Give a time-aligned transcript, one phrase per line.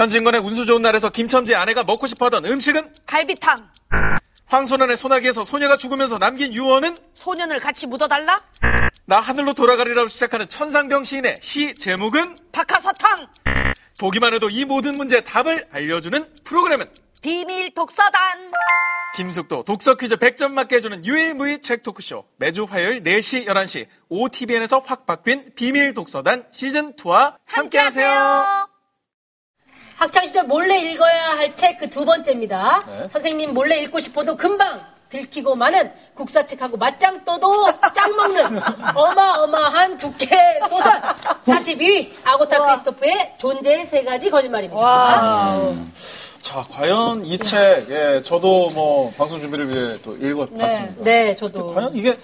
[0.00, 3.68] 현진건의 운수 좋은 날에서 김첨지 아내가 먹고 싶어하던 음식은 갈비탕.
[4.46, 8.40] 황소년의 소나기에서 소녀가 죽으면서 남긴 유언은 소년을 같이 묻어달라.
[9.04, 13.26] 나 하늘로 돌아가리라고 시작하는 천상병 시인의 시 제목은 박하사탕.
[14.00, 16.86] 보기만 해도 이 모든 문제의 답을 알려주는 프로그램은
[17.20, 18.52] 비밀 독서단.
[19.16, 25.04] 김숙도 독서 퀴즈 100점 맞게 해주는 유일무이 책 토크쇼 매주 화요일 4시 11시 OTBN에서 확
[25.04, 28.69] 바뀐 비밀 독서단 시즌2와 함께하세요.
[30.00, 32.82] 학창 시절 몰래 읽어야 할 책 그 두 번째입니다.
[33.10, 38.60] 선생님 몰래 읽고 싶어도 금방 들키고 마는 국사책하고 맞짱 떠도 짱 먹는
[38.94, 40.28] 어마어마한 두께
[40.68, 41.00] 소설
[41.44, 45.60] 42위 아고타 크리스토프의 존재의 세 가지 거짓말입니다.
[46.40, 51.02] 자, 과연 이 책, 예, 저도 뭐, 방송 준비를 위해 또 읽어봤습니다.
[51.04, 51.74] 네, 저도.
[51.74, 52.16] 과연 이게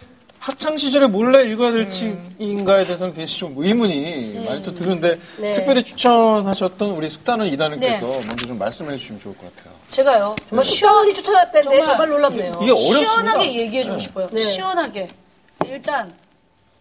[0.46, 5.52] 학창 시절에 몰래 읽어야 될 책인가에 대해서는 굉장히 좀 의문이 많이 또 드는데, 네.
[5.54, 8.20] 특별히 추천하셨던 우리 숙단은 이다는께서 네.
[8.28, 9.74] 먼저 좀 말씀해 주시면 좋을 것 같아요.
[9.88, 10.36] 제가요.
[10.48, 12.52] 정말 시원히 추천했던데 정말 정말 놀랍네요.
[12.62, 13.10] 이게 어렵습니다.
[13.10, 14.28] 시원하게 얘기해주고 싶어요.
[14.30, 14.38] 네.
[14.38, 15.08] 시원하게.
[15.66, 16.12] 일단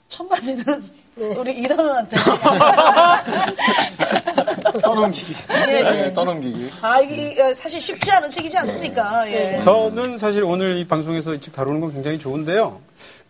[0.09, 0.83] 첫 마디는
[1.15, 1.25] 네.
[1.35, 2.17] 우리 이단원한테.
[4.83, 5.35] 떠넘기기.
[5.69, 6.69] 예, 떠넘기기.
[6.81, 9.23] 아 이게 어, 사실 쉽지 않은 책이지 않습니까?
[9.31, 9.59] 예.
[9.63, 12.81] 저는 사실 오늘 이 방송에서 이 책 다루는 건 굉장히 좋은데요.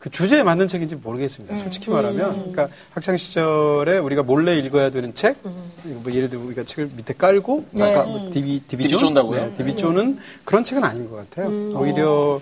[0.06, 1.56] 그 주제에 맞는 책인지 모르겠습니다.
[1.56, 2.52] 솔직히 말하면.
[2.52, 7.66] 그러니까 학창 시절에 우리가 몰래 읽어야 되는 책, 뭐 예를 들어 우리가 책을 밑에 깔고
[7.74, 9.56] 아까 뭐 DB DB 쫀다고요?
[9.58, 11.50] DB 쫀은 그런 책은 아닌 것 같아요.
[11.76, 12.40] 오히려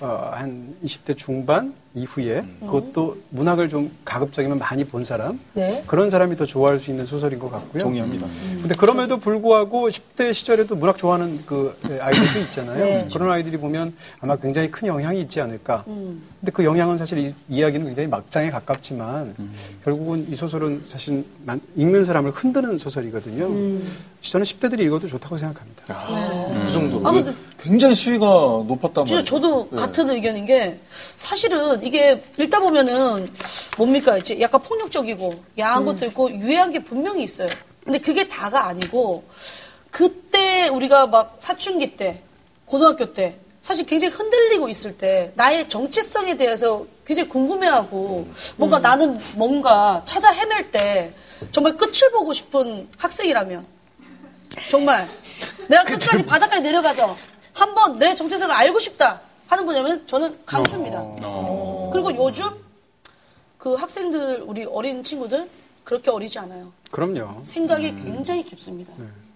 [0.00, 1.72] 어, 한 20대 중반
[2.04, 5.84] 이후에 그것도 문학을 좀 가급적이면 많이 본 사람 네.
[5.86, 7.84] 그런 사람이 더 좋아할 수 있는 소설인 것 같고요.
[7.84, 8.26] 동의합니다.
[8.60, 12.84] 근데 그럼에도 불구하고 10대 시절에도 문학 좋아하는 그 아이들도 있잖아요.
[12.84, 13.08] 네.
[13.12, 15.84] 그런 아이들이 보면 아마 굉장히 큰 영향이 있지 않을까.
[15.84, 19.34] 근데 그 영향은 사실 이, 이야기는 굉장히 막장에 가깝지만
[19.84, 23.46] 결국은 이 소설은 사실 만- 읽는 사람을 흔드는 소설이거든요.
[24.20, 25.84] 저는 10대들이 읽어도 좋다고 생각합니다.
[26.64, 27.06] 그 정도.
[27.06, 27.32] 아, 근데-
[27.64, 29.18] 굉장히 수위가 높았단 말이에요.
[29.18, 29.76] 진짜 저도 네.
[29.78, 30.78] 같은 의견인 게
[31.16, 33.32] 사실은 이게 읽다 보면은
[33.78, 37.48] 뭡니까 이제 약간 폭력적이고 야한 것도 있고 유해한 게 분명히 있어요.
[37.82, 39.24] 근데 그게 다가 아니고
[39.90, 42.22] 그때 우리가 막 사춘기 때
[42.66, 50.02] 고등학교 때 사실 굉장히 흔들리고 있을 때 나의 정체성에 대해서 굉장히 궁금해하고 뭔가 나는 뭔가
[50.04, 51.14] 찾아 헤맬 때
[51.50, 53.66] 정말 끝을 보고 싶은 학생이라면
[54.70, 55.08] 정말
[55.68, 57.16] 내가 끝까지 바닥까지 내려가서
[57.58, 60.98] 한번 내 정체성을 알고 싶다 하는 분이면 저는 강추입니다.
[61.92, 62.50] 그리고 요즘
[63.58, 65.48] 그 학생들 우리 어린 친구들
[65.84, 66.72] 그렇게 어리지 않아요.
[66.90, 67.42] 그럼요.
[67.44, 68.92] 생각이 굉장히 깊습니다.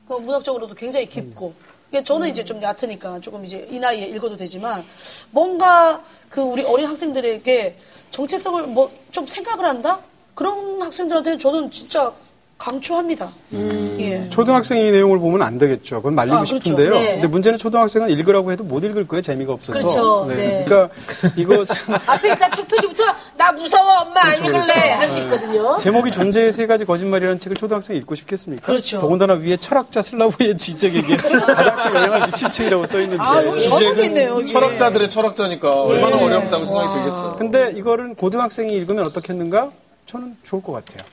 [0.06, 1.54] 그 문학적으로도 굉장히 깊고.
[1.90, 4.84] 이게 저는 이제 좀 얕으니까 조금 이제 이 나이에 읽어도 되지만
[5.30, 7.78] 뭔가 그 우리 어린 학생들에게
[8.10, 10.00] 정체성을 뭐 좀 생각을 한다?
[10.34, 12.12] 그런 학생들한테는 저는 진짜
[12.58, 13.30] 강추합니다.
[13.52, 14.28] 예.
[14.30, 15.96] 초등학생이 이 내용을 보면 안 되겠죠.
[15.96, 16.56] 그건 말리고 아, 그렇죠.
[16.56, 16.90] 싶은데요.
[16.90, 17.12] 네.
[17.14, 19.22] 근데 문제는 초등학생은 읽으라고 해도 못 읽을 거예요.
[19.22, 19.78] 재미가 없어서.
[19.78, 20.26] 그렇죠.
[20.28, 20.64] 네.
[20.66, 20.92] 그러니까
[21.36, 23.04] 이것은 앞에 일단 책 표지부터
[23.36, 24.98] 나 무서워 엄마 안 그렇죠, 읽을래 그렇죠.
[24.98, 25.78] 할수 있거든요.
[25.78, 28.66] 제목이 존재의 세 가지 거짓말이라는 책을 초등학생이 읽고 싶겠습니까?
[28.66, 28.98] 그렇죠.
[28.98, 33.22] 더군다나 위에 철학자 슬라브의 지적에게 가장 큰 영향을 미친 책이라고 써 있는데.
[33.22, 34.52] 아, 있네요, 여기.
[34.52, 37.36] 철학자들의 철학자니까 얼마나 어렵다고 생각이 들겠어요.
[37.36, 39.70] 근데 이거를 고등학생이 읽으면 어떻겠는가?
[40.06, 41.06] 저는 좋을 것 같아요.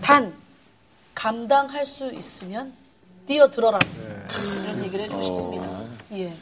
[0.00, 0.32] 단
[1.18, 2.72] 감당할 수 있으면
[3.26, 3.80] 뛰어들어라.
[4.62, 5.66] 이런 얘기를 해주고 싶습니다.
[6.12, 6.32] 예.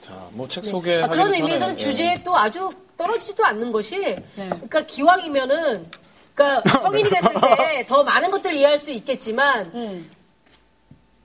[0.00, 1.76] 자, 뭐책 아, 소개하기 그런 의미에서는 예.
[1.76, 4.22] 주제에 또 아주 떨어지지도 않는 것이 네.
[4.36, 5.90] 그러니까 기왕이면은
[6.34, 10.08] 그러니까 성인이 됐을 때 더 많은 것들을 이해할 수 있겠지만 음.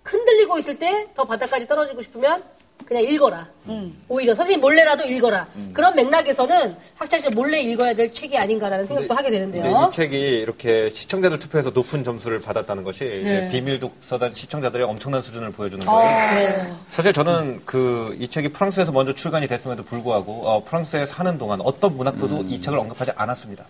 [0.04, 2.44] 흔들리고 있을 때 더 바닥까지 떨어지고 싶으면
[2.88, 3.46] 그냥 읽어라.
[3.68, 3.94] 음.
[4.08, 5.46] 오히려 선생님 몰래라도 읽어라.
[5.74, 9.88] 그런 맥락에서는 학창시절 몰래 읽어야 될 책이 아닌가라는 생각도 하게 근데 되는데요.
[9.88, 13.50] 이 책이 이렇게 시청자들 투표에서 높은 점수를 받았다는 것이 네.
[13.50, 16.78] 비밀 독서단 시청자들의 엄청난 수준을 보여주는 거예요.
[16.90, 21.96] 사실 저는 그 이 책이 프랑스에서 먼저 출간이 됐음에도 불구하고 어, 프랑스에 사는 동안 어떤
[21.96, 23.66] 문학도도 이 책을 언급하지 않았습니다.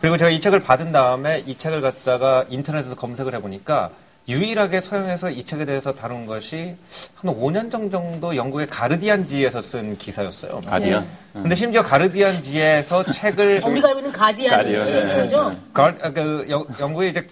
[0.00, 3.90] 그리고 제가 이 책을 받은 다음에 이 책을 갖다가 인터넷에서 검색을 해보니까
[4.26, 6.76] 유일하게 서양에서 이 책에 대해서 다룬 것이
[7.16, 10.62] 한 5년 정도 영국의 가르디안지에서 쓴 기사였어요.
[10.62, 11.06] 가디언.
[11.34, 15.16] 근데 심지어 가르디안지에서 책을 어, 우리가 알고 있는 가디언, 네.
[15.16, 15.54] 거죠.
[15.74, 17.28] 가, 아, 그 영, 영국의 이제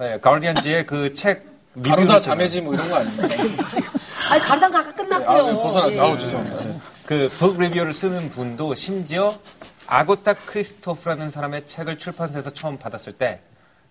[0.00, 1.44] 예, 가디언지의 그책
[1.84, 3.26] 가루다 자매지 뭐 이런 거 아닙니까?
[4.30, 5.46] 아니 가르다가 아까 아, 끝났고요.
[5.46, 5.98] 네, 벗어나 예.
[5.98, 6.80] 아우 죄송합니다.
[7.04, 9.34] 그북 리뷰를 쓰는 분도 심지어
[9.88, 13.40] 아고타 크리스토프라는 사람의 책을 출판사에서 처음 받았을 때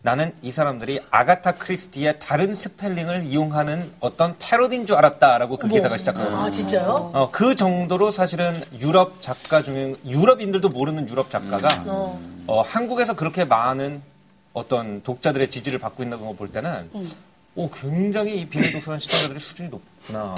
[0.04, 6.38] 나는 이 사람들이 아가타 크리스티의 다른 스펠링을 이용하는 어떤 패러디인 줄 알았다라고 그 기사가 시작하거든요.
[6.40, 7.12] 아 진짜요?
[7.14, 11.80] 어, 그 정도로 사실은 유럽 작가 중에 유럽인들도 모르는 유럽 작가가
[12.48, 14.02] 어, 한국에서 그렇게 많은
[14.54, 16.90] 어떤 독자들의 지지를 받고 있는 걸 볼 때는
[17.56, 20.36] 오, 굉장히 이 비밀 독서관 시청자들의 수준이 높구나.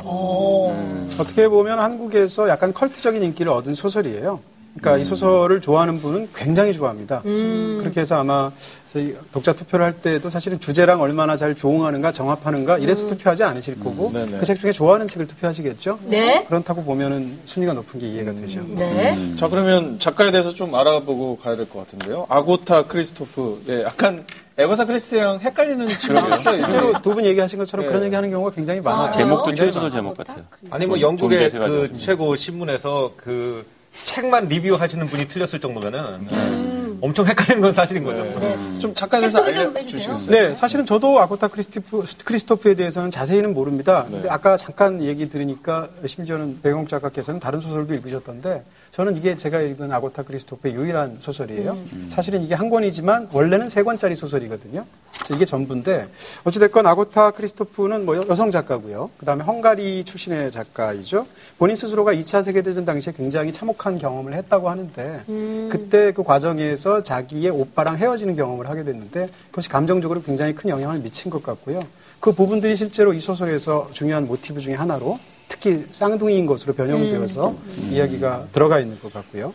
[1.19, 4.41] 어떻게 보면 한국에서 약간 컬트적인 인기를 얻은 소설이에요.
[4.79, 7.21] 그러니까 이 소설을 좋아하는 분은 굉장히 좋아합니다.
[7.21, 8.51] 그렇게 해서 아마
[8.91, 14.11] 저희 독자 투표를 할 때도 사실은 주제랑 얼마나 잘 조응하는가 정합하는가 이래서 투표하지 않으실 거고
[14.11, 14.39] 네네.
[14.39, 15.99] 그책 중에 좋아하는 책을 투표하시겠죠.
[16.05, 16.43] 네.
[16.45, 18.61] 그렇다고 보면은 순위가 높은 게 이해가 되죠.
[18.75, 19.15] 네.
[19.35, 22.25] 자, 그러면 작가에 대해서 좀 알아보고 가야 될 것 같은데요.
[22.29, 23.63] 아고타 크리스토프.
[23.69, 24.25] 예, 약간
[24.57, 26.55] 에거사 크리스티랑 헷갈리는 친구가 있어요.
[26.55, 27.89] 실제로 두 분 얘기하신 것처럼 네.
[27.91, 29.09] 그런 얘기하는 경우가 굉장히 많아요.
[29.11, 29.89] 제목도 굉장히 최소도.
[29.91, 30.43] 제목 같아요.
[30.71, 33.65] 아니 뭐 존- 영국의 그 좀- 최고 신문에서 그
[34.03, 38.23] 책만 리뷰하시는 분이 틀렸을 정도면은 엄청 헷갈리는 건 사실인 거죠.
[38.39, 38.57] 네.
[38.79, 40.31] 좀 작가에 소개 좀 알려주시겠어요?
[40.31, 44.05] 네, 사실은 저도 아고타 크리스토프, 크리스토프에 대해서는 자세히는 모릅니다.
[44.09, 49.91] 근데 아까 잠깐 얘기 들으니까 심지어는 배경옥 작가께서는 다른 소설도 읽으셨던데 저는 이게 제가 읽은
[49.91, 51.77] 아고타 크리스토프의 유일한 소설이에요.
[52.09, 54.85] 사실은 이게 한 권이지만 원래는 세 권짜리 소설이거든요.
[55.33, 56.07] 이게 전부인데
[56.43, 59.09] 어찌됐건 아고타 크리스토프는 뭐 여- 여성 작가고요.
[59.17, 61.27] 그다음에 헝가리 출신의 작가이죠.
[61.57, 65.23] 본인 스스로가 2차 세계대전 당시에 굉장히 참혹한 경험을 했다고 하는데
[65.69, 71.31] 그때 그 과정에서 자기의 오빠랑 헤어지는 경험을 하게 됐는데 그것이 감정적으로 굉장히 큰 영향을 미친
[71.31, 71.81] 것 같고요.
[72.19, 77.53] 그 부분들이 실제로 이 소설에서 중요한 모티브 중에 하나로 특히 쌍둥이인 것으로 변형되어서
[77.91, 79.53] 이야기가 들어가 있는 것 같고요.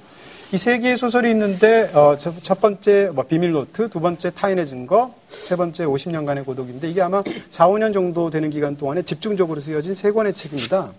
[0.50, 4.66] 이 세 개의 소설이 있는데 어, 첫, 첫 번째 뭐 비밀 노트, 두 번째 타인의
[4.66, 9.94] 증거, 세 번째 50년간의 고독인데 이게 아마 4, 5년 정도 되는 기간 동안에 집중적으로 쓰여진
[9.94, 10.92] 세 권의 책입니다.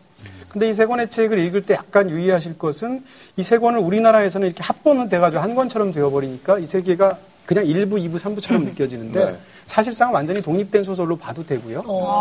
[0.49, 3.03] 근데 이 세 권의 책을 읽을 때 약간 유의하실 것은
[3.37, 7.17] 이 세 권을 우리나라에서는 이렇게 합본은 돼가지고 한 권처럼 되어버리니까 이 세 개가
[7.49, 9.37] 그냥 1부, 2부, 3부처럼 느껴지는데 네.
[9.65, 11.79] 사실상 완전히 독립된 소설로 봐도 되고요.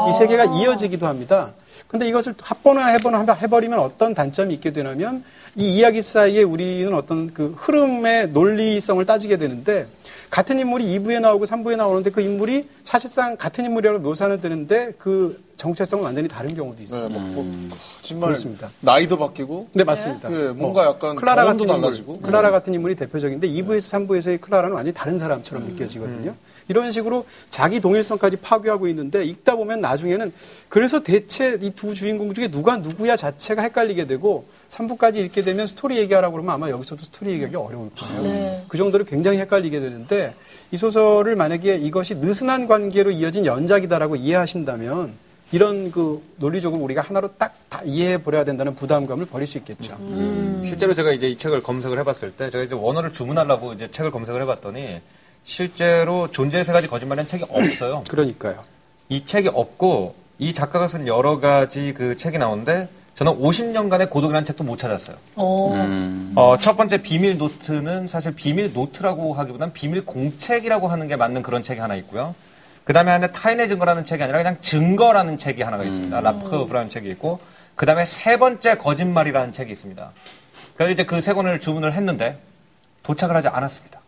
[0.09, 1.51] 이 세 개가 이어지기도 합니다.
[1.87, 5.23] 근데 이것을 합본화 해본화 해버리면 어떤 단점이 있게 되냐면
[5.55, 9.87] 이 이야기 사이에 우리는 어떤 그 흐름의 논리성을 따지게 되는데
[10.31, 16.05] 같은 인물이 2부에 나오고 3부에 나오는데 그 인물이 사실상 같은 인물이라고 묘사는 되는데 그 정체성은
[16.05, 17.09] 완전히 다른 경우도 있어요.
[17.09, 18.71] 네, 뭐, 뭐, 정말 그렇습니다.
[18.81, 20.31] 나이도 바뀌고 네, 맞습니다.
[20.33, 22.21] 예, 뭔가 약간 클라라 같은 인물, 달라지고.
[22.21, 26.35] 클라라 같은 인물이 대표적인데 2부에서 3부에서의 클라라는 완전히 다른 사람처럼 느껴지거든요.
[26.69, 30.33] 이런 식으로 자기 동일성까지 파괴하고 있는데 읽다 보면 나중에는
[30.69, 35.97] 그래서 대체 이 두 주인공 중에 누가 누구야 자체가 헷갈리게 되고 3부까지 읽게 되면 스토리
[35.99, 38.23] 얘기하라고 그러면 아마 여기서도 스토리 얘기하기 어려울 거예요.
[38.23, 38.65] 네.
[38.69, 40.35] 그 정도로 굉장히 헷갈리게 되는데
[40.71, 45.15] 이 소설을 만약에 이것이 느슨한 관계로 이어진 연작이다라고 이해하신다면
[45.53, 49.95] 이런 그 논리적으로 우리가 하나로 딱 다 이해해 버려야 된다는 부담감을 버릴 수 있겠죠.
[50.65, 54.41] 실제로 제가 이제 이 책을 검색을 해봤을 때 제가 이제 원어를 주문하려고 이제 책을 검색을
[54.43, 55.01] 해봤더니
[55.49, 58.05] 실제로 존재의 세 가지 거짓말이라는 책이 없어요.
[58.11, 58.63] 그러니까요.
[59.09, 64.63] 이 책이 없고 이 작가가 쓴 여러 가지 그 책이 나오는데 저는 50년간의 고독이라는 책도
[64.63, 65.17] 못 찾았어요.
[65.73, 66.33] 음.
[66.37, 71.63] 어, 첫 번째 비밀 노트는 사실 비밀 노트라고 하기보단 비밀 공책이라고 하는 게 맞는 그런
[71.63, 72.35] 책이 하나 있고요.
[72.85, 76.21] 그 다음에 하나 타인의 증거라는 책이 아니라 그냥 증거라는 책이 하나가 있습니다.
[76.21, 77.41] La Preuve라는 책이 있고
[77.75, 80.11] 그 다음에 세 번째 거짓말이라는 책이 있습니다.
[80.77, 82.39] 그래서 이제 그 세 권을 주문을 했는데
[83.09, 84.01] 도착을 하지 않았습니다.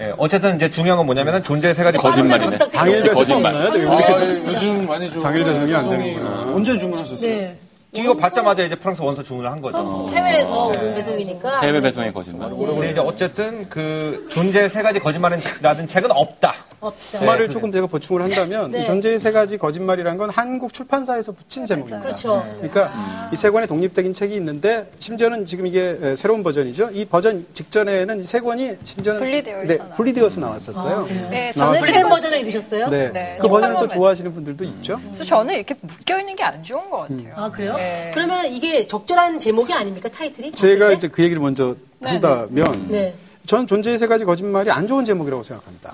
[0.00, 2.56] 예, 어쨌든 이제 중요한 건 뭐냐면은 존재의 세 가지 거짓말이네.
[2.72, 3.52] 당일 배송 거짓말.
[3.52, 3.70] 없나요?
[3.72, 6.54] 네, 아, 예, 요즘 많이 좀 당일 배송이 안 되는구나.
[6.54, 7.28] 언제 주문하셨어요?
[7.28, 7.58] 네.
[7.96, 10.08] 이거 받자마자 이제 프랑스 원서 주문을 한 거죠.
[10.12, 11.60] 해외에서 온 배송이니까.
[11.60, 12.50] 해외 배송의 거짓말.
[12.50, 16.54] 근데 이제 어쨌든 그 존재의 세 가지 거짓말이라는 책은 없다.
[16.80, 17.18] 없죠.
[17.20, 18.82] 그 말을 조금 제가 보충을 한다면 네.
[18.82, 22.00] 이 존재의 세 가지 거짓말이란 건 한국 출판사에서 붙인 제목입니다.
[22.00, 22.44] 그렇죠.
[22.56, 22.90] 그러니까
[23.32, 26.90] 이세 권의 독립적인 책이 있는데 심지어는 지금 이게 에, 새로운 버전이죠.
[26.92, 29.78] 이 버전 직전에는 이 세 권이 심지어는 분리되어 네.
[29.94, 31.06] 분리되어서 나왔었어요.
[31.30, 31.76] 네, 나왔어요.
[31.76, 32.88] 저는 플랜 버전을 읽으셨어요?
[32.88, 33.12] 네.
[33.12, 33.38] 네.
[33.40, 33.88] 그 버전을 또 음.
[33.88, 34.98] 좋아하시는 분들도 있죠.
[35.04, 37.32] 그래서 저는 이렇게 묶여 있는 게 안 좋은 것 같아요.
[37.36, 37.72] 아, 그래요?
[37.84, 38.10] 네.
[38.14, 40.52] 그러면 이게 적절한 제목이 아닙니까, 타이틀이?
[40.52, 40.92] 제가?
[40.92, 43.14] 이제 그 얘기를 먼저 한다면 네.
[43.46, 45.92] 전 존재의 세 가지 거짓말이 안 좋은 제목이라고 생각합니다.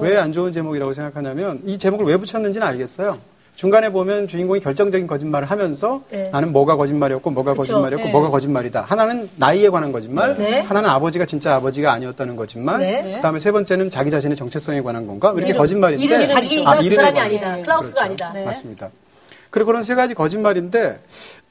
[0.00, 3.18] 왜 안 좋은 제목이라고 생각하냐면 이 제목을 왜 붙였는지는 알겠어요.
[3.56, 6.30] 중간에 보면 주인공이 결정적인 거짓말을 하면서 네.
[6.30, 7.62] 나는 뭐가 거짓말이었고 뭐가 그쵸.
[7.62, 8.12] 거짓말이었고 네.
[8.12, 8.82] 뭐가 거짓말이다.
[8.82, 10.60] 하나는 나이에 관한 거짓말, 네.
[10.60, 13.14] 하나는 아버지가 진짜 아버지가 아니었다는 거짓말, 네.
[13.16, 17.18] 그다음에 세 번째는 자기 자신의 정체성에 관한 건가 이렇게 거짓말인데 이름이 자기가 그 이름에 사람이
[17.20, 17.56] 아니다.
[17.56, 17.62] 거.
[17.62, 18.24] 클라우스가 그렇죠.
[18.24, 18.44] 아니다.
[18.46, 18.90] 맞습니다.
[19.50, 21.00] 그리고 그런 세 가지 거짓말인데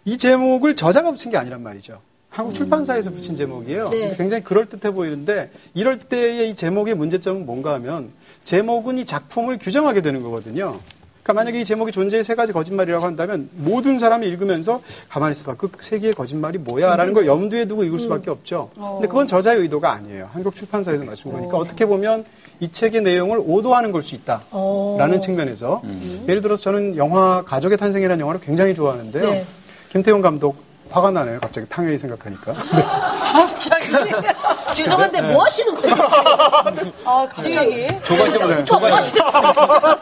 [0.05, 1.99] 이 제목을 저자가 붙인 게 아니란 말이죠.
[2.29, 3.89] 한국 출판사에서 붙인 제목이에요.
[3.89, 4.15] 네.
[4.15, 8.11] 굉장히 그럴듯해 보이는데 이럴 때의 이 제목의 문제점은 뭔가 하면
[8.43, 10.79] 제목은 이 작품을 규정하게 되는 거거든요.
[11.27, 15.55] 그러니까 만약에 이 제목이 존재의 세 가지 거짓말이라고 한다면 모든 사람이 읽으면서 가만히 있어봐.
[15.55, 16.95] 그 세 개의 거짓말이 뭐야?
[16.95, 18.69] 라는 걸 염두에 두고 읽을 수밖에 없죠.
[18.75, 20.29] 근데 그건 저자의 의도가 아니에요.
[20.31, 22.23] 한국 출판사에서 맞춘 거니까 어떻게 보면
[22.61, 24.43] 이 책의 내용을 오도하는 걸 수 있다.
[24.97, 25.81] 라는 측면에서
[26.29, 29.29] 예를 들어서 저는 영화 가족의 탄생이라는 영화를 굉장히 좋아하는데요.
[29.29, 29.45] 네.
[29.89, 30.55] 김태용 감독
[30.89, 31.39] 화가 나네요.
[31.39, 32.53] 갑자기 탕웨이 생각하니까.
[33.33, 33.87] 갑자기.
[34.75, 35.95] 죄송한데 뭐 하시는 거예요?
[35.95, 36.91] 지금?
[37.05, 37.87] 아, 갑자기.
[38.03, 39.99] 조바심을 뭐 하시는 거예요?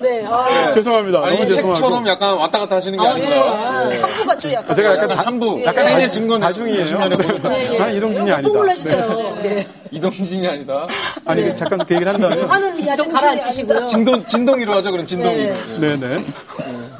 [0.00, 0.26] 네.
[0.26, 1.18] 아, 죄송합니다.
[1.24, 2.08] 아니, 너무 책처럼 죄송하고.
[2.08, 3.88] 약간 왔다 갔다 하시는 게 아니라.
[3.88, 3.92] 예.
[3.92, 4.74] 삼부 같죠, 약간.
[4.76, 5.64] 제가 약간 약간 다- 3부.
[5.64, 6.84] 약간 약간 다- 증거는 다중이에요.
[7.08, 8.48] 네, 나는 이동진이 아니다.
[8.48, 9.36] 뽕을 해주세요.
[9.42, 9.66] 네.
[9.94, 10.86] 이동진이 아니다.
[11.24, 13.86] 아니 그 잠깐 그 얘기를 한다면 화는 아직 가라앉히시고요.
[13.86, 15.44] 진동, 진동이로 하죠, 그럼 진동이.
[15.44, 15.78] 네.
[15.96, 16.24] 네네.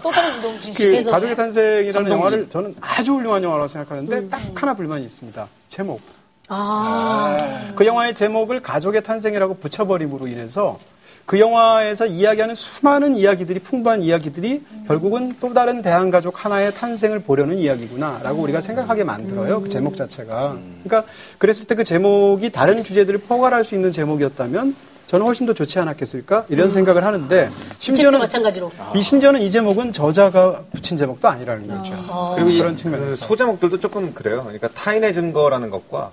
[0.03, 1.03] 또 다른 이동진 씨.
[1.05, 2.11] 그 가족의 탄생이라는.
[2.11, 5.49] 영화를 저는 아주 훌륭한 영화라고 생각하는데 딱 하나 불만이 있습니다.
[5.69, 6.01] 제목.
[6.49, 10.79] 아, 그 영화의 제목을 가족의 탄생이라고 붙여버림으로 인해서
[11.27, 18.43] 그 영화에서 이야기하는 수많은 이야기들이 풍부한 이야기들이 결국은 또 다른 대한가족 하나의 탄생을 보려는 이야기구나라고
[18.43, 20.59] 우리가 생각하게 만들어요 그 제목 자체가.
[20.85, 24.77] 그러니까 그랬을 때 그 제목이 다른 주제들을 포괄할 수 있는 제목이었다면
[25.07, 26.47] 저는 훨씬 더 좋지 않았겠을까?
[26.49, 28.71] 이런 생각을 하는데 책도 심지어는 마찬가지로.
[28.95, 31.93] 이 심지어는 이 제목은 저자가 붙인 제목도 아니라는 거죠.
[32.37, 33.15] 그리고 이 그런 그 측면에서.
[33.27, 34.43] 소제목들도 조금 그래요.
[34.45, 36.11] 그러니까 타인의 증거라는 것과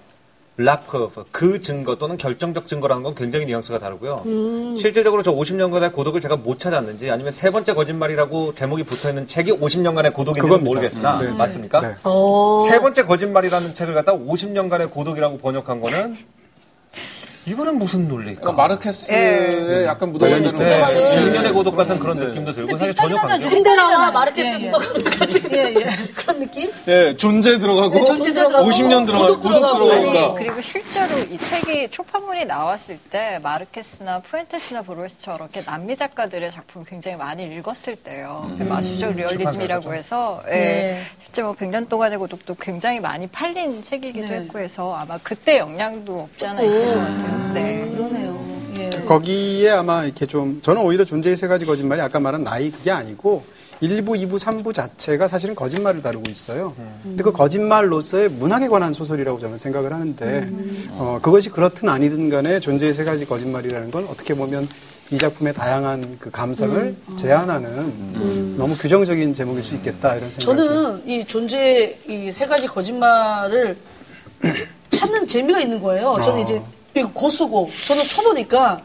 [0.57, 4.23] 라프브 그 증거 또는 결정적 증거라는 건 굉장히 뉘앙스가 다르고요.
[4.75, 9.53] 실질적으로 저 50년간의 고독을 제가 못 찾았는지 아니면 세 번째 거짓말이라고 제목이 붙어 있는 책이
[9.53, 10.63] 50년간의 고독인지는 그겁니다.
[10.69, 11.31] 모르겠으나 네.
[11.31, 11.79] 맞습니까?
[11.81, 11.95] 네.
[12.03, 16.17] 어, 세 번째 거짓말이라는 책을 갖다 50년간의 고독이라고 번역한 거는
[17.45, 18.41] 이거는 무슨 논리일까?
[18.41, 20.65] 약간 마르케스에 약간 묻어있는 네.
[20.67, 21.31] 네.
[21.31, 23.47] 6년의 고독 같은 그런 느낌도 들고 사실 전혀 관계
[24.11, 24.65] 마르케스 예, 예.
[24.65, 25.43] 묻어가는 거지.
[25.51, 26.13] 예, 예.
[26.15, 26.71] 그런 느낌?
[26.87, 29.85] 예, 존재 들어가고, 네, 존재 들어가고, 50년 들어가고, 고독 들어가고.
[29.85, 30.33] 들어가니까.
[30.33, 37.17] 그리고 실제로 이 책이 초판본이 나왔을 때 마르케스나 푸엔테스나 보르헤스처럼 이렇게 남미 작가들의 작품을 굉장히
[37.17, 38.51] 많이 읽었을 때예요.
[38.57, 41.01] 그 마술적 리얼리즘이라고 해서 예, 네.
[41.23, 44.35] 실제 뭐 100년 동안의 고독도 굉장히 많이 팔린 책이기도 네.
[44.35, 47.30] 했고 해서 아마 그때 영향도 없지 않아 있을 것 같아요.
[47.53, 47.89] 네.
[47.93, 48.41] 그러네요.
[48.79, 48.89] 예.
[49.05, 53.43] 거기에 아마 이렇게 좀 저는 오히려 존재의 세 가지 거짓말이 아까 말한 나이 그게 아니고
[53.81, 56.75] 1부, 2부, 3부 자체가 사실은 거짓말을 다루고 있어요.
[57.01, 60.49] 근데 그 거짓말로서의 문학에 관한 소설이라고 저는 생각을 하는데
[60.91, 64.69] 어, 그것이 그렇든 아니든 간에 존재의 세 가지 거짓말이라는 건 어떻게 보면
[65.09, 71.25] 이 작품의 다양한 그 감성을 제한하는 너무 규정적인 제목일 수 있겠다 이런 생각이 저는 이
[71.25, 73.75] 존재 이 세 가지 거짓말을
[74.89, 76.19] 찾는 재미가 있는 거예요.
[76.23, 76.61] 저는 이제
[76.95, 78.83] 이거 고수고 저는 쳐보니까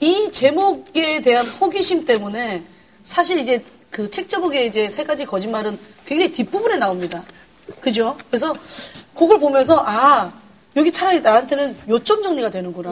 [0.00, 2.62] 이 제목에 대한 호기심 때문에
[3.02, 7.22] 사실 이제 그 책 제목에 이제 세 가지 거짓말은 굉장히 뒷부분에 나옵니다.
[7.80, 8.16] 그죠?
[8.30, 8.54] 그래서
[9.14, 10.32] 그걸 보면서 아
[10.74, 12.90] 여기 차라리 나한테는 요점 정리가 되는구나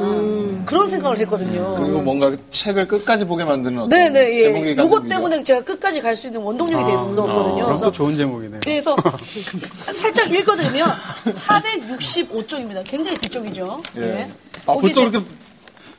[0.66, 1.76] 그런 생각을 했거든요.
[1.76, 4.42] 그리고 뭔가 책을 끝까지 보게 만드는 어떤 네네 예.
[4.44, 5.08] 제목이 이것.
[5.08, 7.54] 때문에 제가 끝까지 갈 수 있는 원동력이 됐었거든요.
[7.54, 8.60] 그럼 그래서 또 좋은 제목이네요.
[8.62, 8.94] 그래서
[9.94, 10.88] 살짝 읽어드리면
[11.25, 12.84] 465쪽입니다.
[12.84, 13.80] 굉장히 뒤쪽이죠.
[13.99, 14.02] 예.
[14.02, 14.30] 예.
[14.66, 15.20] 아, 벌써 이렇게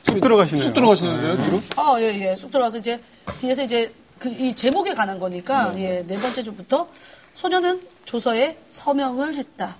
[0.04, 0.64] 쑥 들어가시네요.
[0.64, 1.60] 쑥 들어가시는데요, 뒤로?
[1.76, 2.36] 아, 예, 예.
[2.36, 3.00] 쑥 들어가서 이제
[3.40, 6.86] 뒤에서 이제 그 이 제목에 관한 거니까 예, 네 번째 줄부터
[7.32, 9.76] 소녀는 조서에 서명을 했다.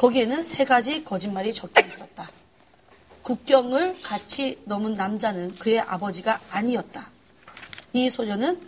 [0.00, 2.30] 거기에는 세 가지 거짓말이 적혀 있었다.
[3.20, 7.10] 국경을 같이 넘은 남자는 그의 아버지가 아니었다.
[7.92, 8.58] 이 소녀는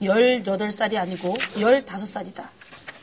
[0.00, 2.48] 18살이 아니고 15살이다.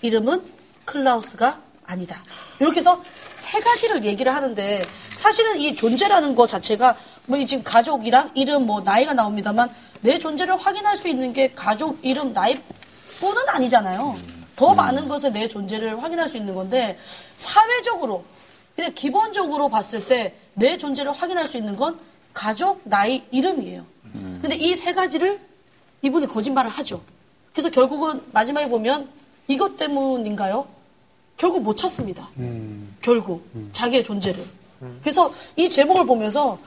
[0.01, 0.43] 이름은
[0.83, 2.21] 클라우스가 아니다.
[2.59, 3.01] 이렇게 해서
[3.37, 9.13] 세 가지를 얘기를 하는데 사실은 이 존재라는 것 자체가 뭐이 지금 가족이랑 이름 뭐 나이가
[9.13, 14.38] 나옵니다만 내 존재를 확인할 수 있는 게 가족 이름 나이뿐은 아니잖아요.
[14.59, 16.97] 더 많은 것을 내 존재를 확인할 수 있는 건데
[17.37, 18.25] 사회적으로
[18.75, 21.97] 그냥 기본적으로 봤을 때 내 존재를 확인할 수 있는 건
[22.33, 23.85] 가족 나이 이름이에요.
[24.11, 25.39] 근데 이 세 가지를
[26.01, 27.01] 이분이 거짓말을 하죠.
[27.53, 29.07] 그래서 결국은 마지막에 보면
[29.47, 30.67] 이것 때문인가요?
[31.37, 32.27] 결국 못 찾습니다.
[33.01, 34.43] 결국 자기의 존재를.
[35.01, 36.59] 그래서 이 제목을 보면서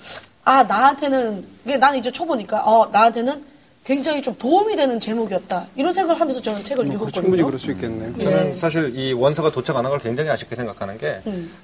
[0.45, 3.45] 아 나한테는 이게 나는 이제 초보니까 어 나한테는
[3.85, 7.21] 굉장히 좀 도움이 되는 제목이었다 이런 생각을 하면서 저는 책을 뭐, 읽었거든요.
[7.23, 8.17] 충분히 그럴 수 있겠네요.
[8.19, 11.21] 저는 사실 이 원서가 도착 안 한 걸 굉장히 아쉽게 생각하는 게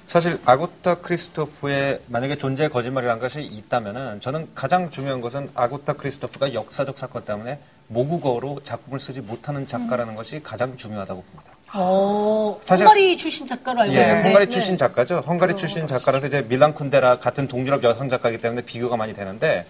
[0.07, 6.97] 사실 아고타 크리스토프의 만약에 존재의 거짓말이라는 것이 있다면은 저는 가장 중요한 것은 아고타 크리스토프가 역사적
[6.97, 7.57] 사건 때문에
[7.87, 11.53] 모국어로 작품을 쓰지 못하는 작가라는 것이 가장 중요하다고 봅니다.
[11.73, 14.23] 어, 사실- 헝가리 출신 작가로 알고 예, 있는데.
[14.27, 15.23] 헝가리 출신 작가죠.
[15.25, 19.65] 헝가리 출신 작가라서 이제 밀란 쿤데라 같은 동유럽 여성 작가이기 때문에 비교가 많이 되는데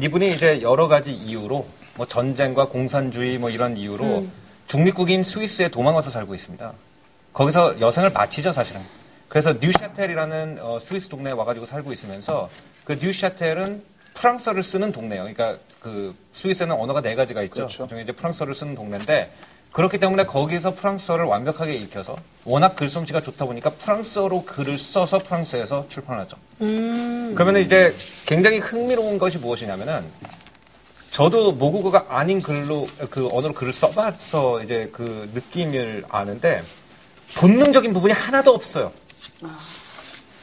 [0.00, 1.66] 이분이 이제 여러 가지 이유로
[1.96, 4.26] 뭐 전쟁과 공산주의 뭐 이런 이유로
[4.66, 6.72] 중립국인 스위스에 도망와서 살고 있습니다.
[7.32, 8.80] 거기서 여생을 마치죠, 사실은.
[9.28, 12.50] 그래서 뉴샤텔이라는 어, 스위스 동네에 와가지고 살고 있으면서
[12.84, 13.82] 그 뉴샤텔은
[14.14, 15.22] 프랑스어를 쓰는 동네예요.
[15.22, 17.54] 그러니까 그 스위스에는 언어가 네 가지가 있죠.
[17.54, 17.84] 그렇죠.
[17.84, 19.30] 그중에 이제 프랑스어를 쓰는 동네인데
[19.72, 26.36] 그렇기 때문에 거기에서 프랑스어를 완벽하게 익혀서 워낙 글솜씨가 좋다 보니까 프랑스어로 글을 써서 프랑스에서 출판하죠.
[26.58, 27.94] 그러면 이제
[28.26, 30.04] 굉장히 흥미로운 것이 무엇이냐면은
[31.20, 36.62] 저도 모국어가 아닌 글로 그 언어로 글을 써봐서 이제 그 느낌을 아는데
[37.36, 38.90] 본능적인 부분이 하나도 없어요.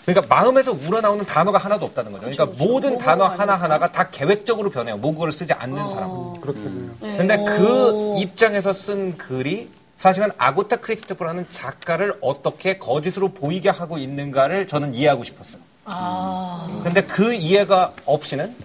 [0.06, 2.30] 그러니까 마음에서 우러나오는 단어가 하나도 없다는 거죠.
[2.30, 4.98] 그러니까 모든 단어 하나 하나가 다 계획적으로 변해요.
[4.98, 6.42] 모국어를 쓰지 않는 사람은.
[6.42, 6.92] 그렇겠네요.
[7.00, 14.94] 근데 그 입장에서 쓴 글이 사실은 아고타 크리스토프라는 작가를 어떻게 거짓으로 보이게 하고 있는가를 저는
[14.94, 15.60] 이해하고 싶었어요.
[16.84, 18.56] 근데 그 이해가 없이는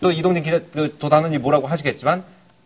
[0.00, 2.24] 또 이동진 기자 그 도단원이 뭐라고 하시겠지만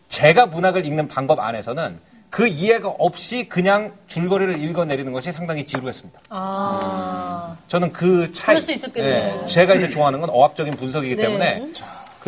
[0.09, 1.99] 제가 문학을 읽는 방법 안에서는
[2.31, 6.21] 그 이해가 없이 그냥 줄거리를 읽어내리는 것이 상당히 지루했습니다.
[6.29, 7.57] 아.
[7.69, 8.55] 저는 그 차이.
[8.55, 9.41] 그럴 수 있었겠네요.
[9.43, 11.23] 예, 제가 이제 좋아하는 건 어학적인 분석이기 네.
[11.23, 11.67] 때문에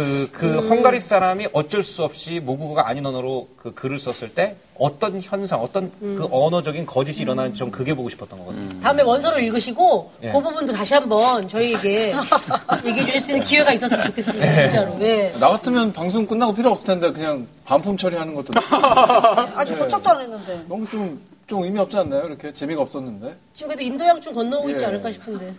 [0.01, 5.21] 그, 그 헝가리 사람이 어쩔 수 없이 모국어가 아닌 언어로 그 글을 썼을 때 어떤
[5.21, 8.81] 현상, 어떤 그 언어적인 거짓이 일어나는지 전 그게 보고 싶었던 거거든요.
[8.81, 10.33] 다음에 원서를 읽으시고 예.
[10.33, 12.15] 그 부분도 다시 한번 저희에게
[12.87, 14.53] 얘기해 주실 수 있는 기회가 있었으면 좋겠습니다.
[14.55, 14.97] 진짜로.
[15.03, 15.33] 예.
[15.39, 18.49] 나 같으면 방송 끝나고 필요 없을 텐데 그냥 반품 처리하는 것도
[19.55, 20.65] 아직 도착도 안 했는데.
[20.67, 22.25] 너무 좀, 좀 의미 없지 않나요?
[22.27, 23.37] 이렇게 재미가 없었는데.
[23.55, 24.89] 지금 그래도 인도양충 건너오고 있지 예.
[24.89, 25.55] 않을까 싶은데.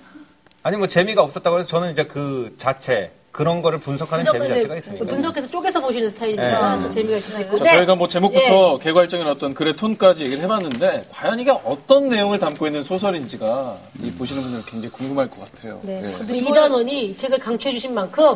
[0.64, 5.06] 아니 뭐 재미가 없었다고 해서 저는 이제 그 자체 그런 거를 분석하는 재미 자체가 있으니까.
[5.06, 6.84] 분석해서 쪼개서 보시는 스타일이니까 네.
[6.84, 7.58] 또 재미가 있을 수 있고.
[7.58, 7.70] 자, 네.
[7.78, 12.82] 저희가 뭐 제목부터 개괄적인 어떤 글의 톤까지 얘기를 해봤는데 과연 이게 어떤 내용을 담고 있는
[12.82, 15.80] 소설인지가 이 보시는 분들 굉장히 궁금할 것 같아요.
[15.84, 16.04] 네.
[16.30, 16.38] 예.
[16.38, 18.36] 이단원이 이 책을 강추해 주신 만큼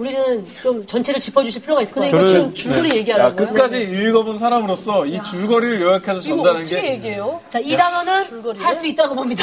[0.00, 2.26] 우리는 좀 전체를 짚어주실 필요가 있을 것 근데 같아요.
[2.28, 3.52] 이거 지금 줄거리 야, 얘기하는 거예요?
[3.54, 7.40] 끝까지 읽어본 사람으로서 이 줄거리를 요약해서 전달하는 어떻게 게 얘기해요?
[7.48, 8.66] 자, 이 단어는 줄거리를?
[8.66, 9.42] 할수 있다고 봅니다.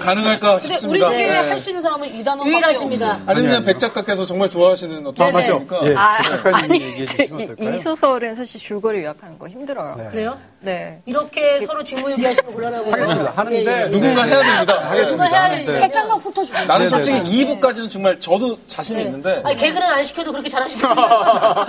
[0.00, 1.06] 가능할까 근데 싶습니다.
[1.06, 1.48] 우리 중에 네.
[1.48, 3.20] 할수 있는 사람은 이 단어밖에 유일하십니다.
[3.26, 5.44] 아니면 그냥 백 작가께서 정말 좋아하시는 어떤 네, 네.
[5.44, 7.74] 작가니까 예, 아, 그 작가님이 아니, 얘기해 제- 주시면 이?
[7.74, 9.94] 이 소설은 사실 줄거리 요약하는 거 힘들어요.
[9.96, 10.08] 네.
[10.10, 10.36] 그래요?
[10.58, 11.00] 네.
[11.06, 12.92] 이렇게 서로 직무유기 하시면 곤란하고요.
[12.92, 13.32] 하겠습니다.
[13.36, 13.90] 하는데 예, 예.
[13.90, 15.04] 누군가 해야 됩니다.
[15.04, 15.78] 누군가 해야 될 일이에요.
[15.78, 16.66] 살짝만 훑어주세요.
[16.66, 19.04] 나는 네, 솔직히 네, 2부까지는 정말 저도 자신이 네.
[19.06, 21.66] 있는데 아니, 개그는 안 시켜도 그렇게 잘하시더라고요.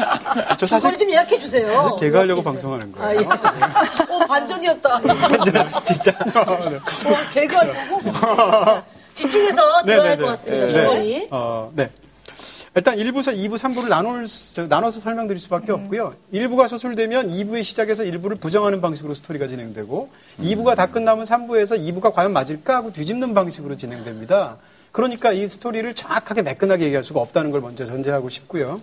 [0.57, 1.95] 저 사실 좀 예약해 주세요.
[1.99, 2.91] 개그 하려고 예약해 방송하는.
[2.91, 3.07] 거예요.
[3.07, 4.13] 아, 예.
[4.13, 5.01] 오, 반전이었다.
[5.85, 6.11] 진짜.
[6.35, 8.13] 어, 개그 하려고?
[8.13, 10.17] 자, 집중해서 들어야 할 네네네.
[10.17, 10.65] 것 같습니다.
[10.65, 10.71] 네.
[10.71, 11.27] 줄거리.
[11.31, 11.89] 어, 네.
[12.75, 14.25] 일단 1부에서 2부, 3부를 나눌,
[14.67, 16.15] 나눠서 설명드릴 수밖에 없고요.
[16.33, 20.09] 1부가 서술되면 2부의 시작에서 1부를 부정하는 방식으로 스토리가 진행되고
[20.41, 24.57] 2부가 다 끝나면 3부에서 2부가 과연 맞을까 하고 뒤집는 방식으로 진행됩니다.
[24.93, 28.79] 그러니까 이 스토리를 정확하게 매끈하게 얘기할 수가 없다는 걸 먼저 전제하고 싶고요.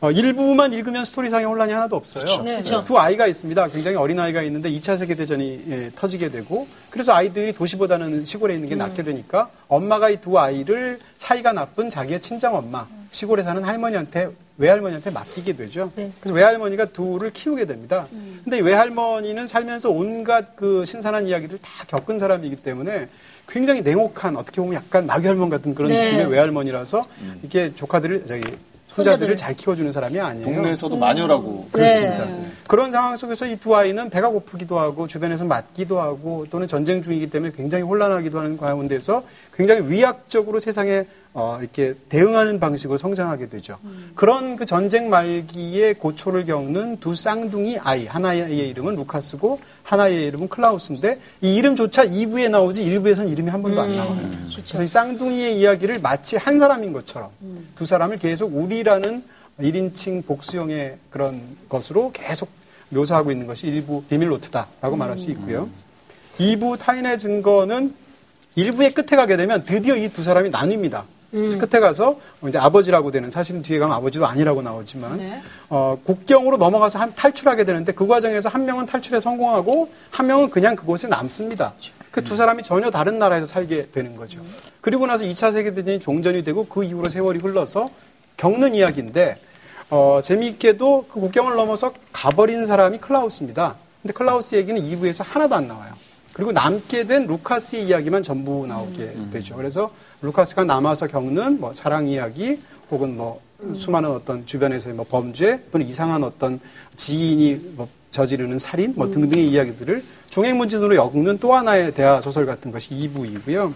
[0.00, 2.24] 어, 1부만 읽으면 스토리상의 혼란이 하나도 없어요.
[2.42, 2.84] 네, 그렇죠.
[2.84, 3.66] 두 아이가 있습니다.
[3.68, 8.76] 굉장히 어린 아이가 있는데 2차 세계대전이 예, 터지게 되고 그래서 아이들이 도시보다는 시골에 있는 게
[8.76, 15.10] 낫게 되니까 엄마가 이 두 아이를 사이가 나쁜 자기의 친정 엄마 시골에 사는 할머니한테 외할머니한테
[15.10, 15.90] 맡기게 되죠.
[15.96, 16.12] 네.
[16.20, 18.06] 그래서 외할머니가 둘을 키우게 됩니다.
[18.44, 23.08] 근데 이 외할머니는 살면서 온갖 그 신선한 이야기를 다 겪은 사람이기 때문에
[23.50, 26.06] 굉장히 냉혹한 어떻게 보면 약간 마귀할멈 같은 그런 네.
[26.06, 27.04] 느낌의 외할머니라서
[27.42, 28.44] 이게 조카들을 저기
[28.88, 29.36] 손자들을.
[29.36, 30.44] 잘 키워주는 사람이 아니에요.
[30.46, 32.08] 동네에서도 마녀라고 네.
[32.10, 32.50] 그렇습니다.
[32.66, 37.30] 그런 상황 속에서 이 두 아이는 배가 고프기도 하고 주변에서 맞기도 하고 또는 전쟁 중이기
[37.30, 39.22] 때문에 굉장히 혼란하기도 하는 가운데서
[39.54, 43.78] 굉장히 위약적으로 세상에 어, 이렇게 대응하는 방식으로 성장하게 되죠.
[44.16, 51.20] 그런 그 전쟁 말기에 고초를 겪는 두 쌍둥이 아이 하나의 이름은 루카스고 하나의 이름은 클라우스인데
[51.42, 54.16] 이 이름조차 2부에 나오지 1부에서는 이름이 한 번도 안 나와요.
[54.66, 57.30] 그래서 이 쌍둥이의 이야기를 마치 한 사람인 것처럼
[57.76, 59.22] 두 사람을 계속 우리라는
[59.60, 62.48] 1인칭 복수형의 그런 것으로 계속
[62.88, 65.68] 묘사하고 있는 것이 일부 비밀 노트다라고 말할 수 있고요.
[66.38, 67.94] 2부 타인의 증거는
[68.56, 71.04] 1부의 끝에 가게 되면 드디어 이 두 사람이 나뉩니다.
[71.30, 75.42] 그래서 끝에 가서 이제 아버지라고 되는 사실은 뒤에 가면 아버지도 아니라고 나오지만 네.
[75.68, 80.74] 어, 국경으로 넘어가서 한, 탈출하게 되는데 그 과정에서 한 명은 탈출에 성공하고 한 명은 그냥
[80.74, 81.74] 그곳에 남습니다.
[82.10, 84.40] 그 두 사람이 전혀 다른 나라에서 살게 되는 거죠.
[84.80, 87.90] 그리고 나서 2차 세계대전이 종전이 되고 그 이후로 세월이 흘러서
[88.36, 89.38] 겪는 이야기인데
[89.90, 93.76] 어, 재미있게도 그 국경을 넘어서 가버린 사람이 클라우스입니다.
[94.02, 95.92] 근데 클라우스 얘기는 2부에서 하나도 안 나와요.
[96.32, 99.56] 그리고 남게 된 루카스의 이야기만 전부 나오게 되죠.
[99.56, 99.90] 그래서
[100.22, 103.40] 루카스가 남아서 겪는 뭐 사랑 이야기 혹은 뭐
[103.74, 106.60] 수많은 어떤 주변에서의 뭐 범죄 또는 이상한 어떤
[106.96, 112.90] 지인이 뭐 저지르는 살인 뭐 등등의 이야기들을 종횡문진으로 엮는 또 하나의 대화 소설 같은 것이
[112.90, 113.72] 2부이고요.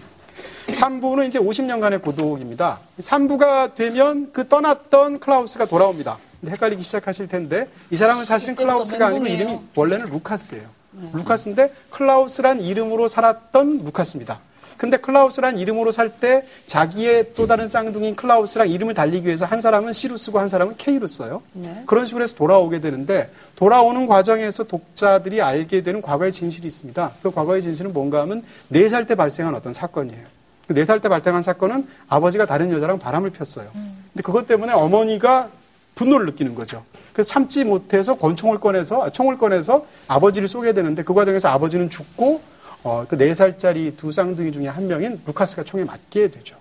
[0.67, 2.79] 3부는 이제 50년간의 고독입니다.
[2.99, 6.17] 3부가 되면 그 떠났던 클라우스가 돌아옵니다.
[6.45, 9.25] 헷갈리기 시작하실 텐데 이 사람은 사실은 클라우스가 아니고.
[9.25, 10.67] 이름이 원래는 루카스예요.
[11.13, 14.39] 루카스인데 클라우스란 이름으로 살았던 루카스입니다.
[14.77, 19.91] 근데 클라우스란 이름으로 살 때 자기의 또 다른 쌍둥이인 클라우스랑 이름을 달리기 위해서 한 사람은
[19.91, 21.41] C로 쓰고 한 사람은 K로 써요.
[21.53, 21.83] 네.
[21.85, 27.11] 그런 식으로 해서 돌아오게 되는데 돌아오는 과정에서 독자들이 알게 되는 과거의 진실이 있습니다.
[27.21, 30.23] 그 과거의 진실은 뭔가 하면 네 살 때 발생한 어떤 사건이에요.
[30.67, 33.69] 그네살 때 발생한 사건은 아버지가 다른 여자랑 바람을 폈어요.
[33.73, 35.49] 근데 그것 때문에 어머니가
[35.93, 36.83] 분노를 느끼는 거죠.
[37.13, 42.41] 그래서 참지 못해서 권총을 꺼내서 아, 총을 꺼내서 아버지를 쏘게 되는데 그 과정에서 아버지는 죽고
[42.85, 46.55] 어, 그 4살짜리 두 쌍둥이 중에 한 명인 루카스가 총에 맞게 되죠.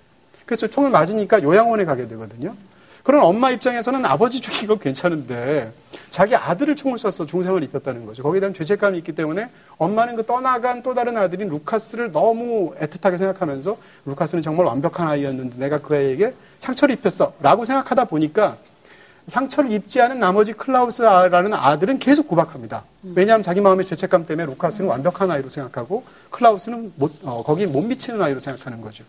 [0.46, 2.54] 그래서 총을 맞으니까 요양원에 가게 되거든요.
[3.02, 5.70] 그런 엄마 입장에서는 아버지 죽인 건 괜찮은데
[6.08, 8.22] 자기 아들을 총을 쏴서 중상을 입혔다는 거죠.
[8.22, 13.76] 거기에 대한 죄책감이 있기 때문에 엄마는 그 떠나간 또 다른 아들인 루카스를 너무 애틋하게 생각하면서
[14.06, 18.56] 루카스는 정말 완벽한 아이였는데 내가 그 아이에게 상처를 입혔어 라고 생각하다 보니까
[19.26, 22.84] 상처를 입지 않은 나머지 클라우스라는 아들은 계속 구박합니다.
[23.02, 28.20] 왜냐하면 자기 마음의 죄책감 때문에 루카스는 완벽한 아이로 생각하고 클라우스는 못, 어, 거기에 못 미치는
[28.20, 29.04] 아이로 생각하는 거죠.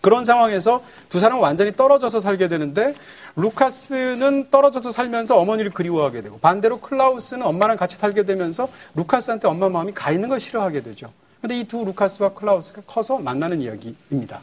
[0.00, 2.94] 그런 상황에서 두 사람은 완전히 떨어져서 살게 되는데
[3.36, 9.92] 루카스는 떨어져서 살면서 어머니를 그리워하게 되고 반대로 클라우스는 엄마랑 같이 살게 되면서 루카스한테 엄마 마음이
[9.92, 11.12] 가 있는 걸 싫어하게 되죠.
[11.40, 14.40] 근데 이 두 루카스와 클라우스가 커서 만나는 이야기입니다.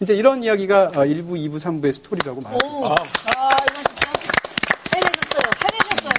[0.00, 2.50] 이제 이런 이야기가 1부, 2부, 3부의 스토리라고 있죠.
[2.56, 4.08] 아, 이거 진짜
[4.94, 5.50] 해내줬어요.
[5.62, 6.12] 해내셨어요.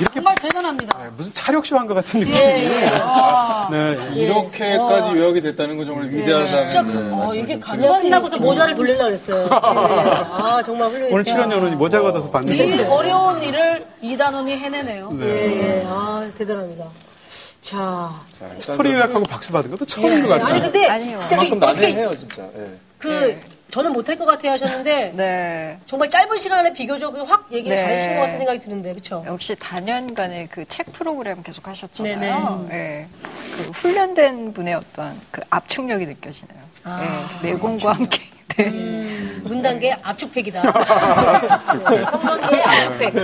[0.00, 0.98] 이렇게 정말 대단합니다.
[0.98, 2.36] 네, 무슨 차력쇼 한 것 같은 느낌이.
[2.38, 2.68] 예.
[3.70, 8.74] 네, 이렇게까지 요약이 됐다는 건 정말 위대하다는 진짜 그, 네, 어, 이게 제가 끝나고서 모자를
[8.74, 9.44] 돌리려고 그랬어요.
[9.44, 9.48] 예.
[9.50, 11.12] 아, 정말 훌륭했어요.
[11.14, 12.86] 오늘 출연료는 모자 걷어서 받는 이 건데.
[12.86, 15.10] 어려운 일을 이단원이 해내네요.
[15.20, 15.84] 예, 예.
[15.88, 16.84] 아, 대단합니다.
[17.62, 18.10] 자.
[18.60, 20.62] 스토리 요약하고 박수 받은 것도 처음인 것 아니, 같아요.
[20.62, 21.18] 근데 아니요.
[21.18, 22.42] 진짜 이- 그만큼 난해해요 진짜.
[22.56, 22.70] 예.
[22.98, 23.38] 그
[23.70, 25.78] 저는 못할 것 같아요 하셨는데 네.
[25.86, 27.82] 정말 짧은 시간에 비교적 확 얘기를 네.
[27.82, 29.22] 잘해주신 것 같은 생각이 드는데 그렇죠?
[29.26, 32.66] 역시 다년간의 그 책 프로그램 계속 하셨잖아요.
[32.68, 33.08] 네.
[33.12, 36.58] 그 훈련된 분의 어떤 그 압축력이 느껴지네요.
[37.42, 37.50] 네.
[37.52, 38.20] 내공과 함께.
[38.70, 39.04] 네.
[39.44, 40.62] 문단계 압축팩이다.
[40.62, 43.14] 네, 성관계 압축팩.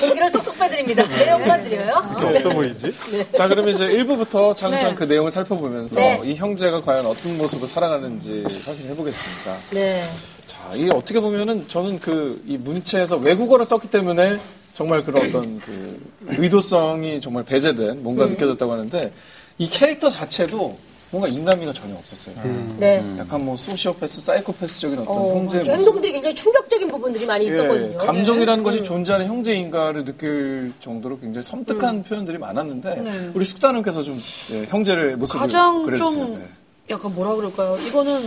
[0.00, 1.02] 공기를 쏙쏙 빼드립니다.
[1.08, 2.00] 내용만 드려요.
[2.10, 3.32] 이렇게 없어 보이지?
[3.32, 6.20] 자, 그러면 이제 1부부터 차근차근 그 내용을 살펴보면서 네.
[6.24, 9.56] 이 형제가 과연 어떤 모습을 살아가는지 확인해 보겠습니다.
[9.72, 10.02] 네.
[10.46, 14.38] 자, 이게 어떻게 보면은 저는 그 이 문체에서 외국어를 썼기 때문에
[14.74, 18.30] 정말 그런 어떤 그 의도성이 정말 배제된 뭔가 음.
[18.30, 19.12] 느껴졌다고 하는데
[19.58, 20.76] 이 캐릭터 자체도
[21.10, 22.36] 뭔가 인간미가 전혀 없었어요.
[22.78, 23.04] 네.
[23.18, 25.76] 약간 뭐 소시오패스, 사이코패스적인 어떤 어, 형제의 맞아요.
[25.76, 25.86] 모습.
[25.88, 27.92] 행동들이 굉장히 충격적인 부분들이 많이 있었거든요.
[27.94, 28.84] 예, 감정이라는 것이 음.
[28.84, 34.20] 존재하는 형제인가를 느낄 정도로 굉장히 섬뜩한 표현들이 많았는데 우리 숙자님께서 좀
[34.52, 36.10] 예, 형제를 모습을 가장 그려주세요.
[36.26, 36.48] 좀 네.
[36.90, 37.74] 약간 뭐라 그럴까요?
[37.88, 38.20] 이거는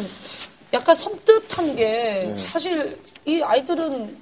[0.74, 1.86] 약간 섬뜩한 게
[2.28, 2.36] 네.
[2.38, 4.18] 사실 이 아이들은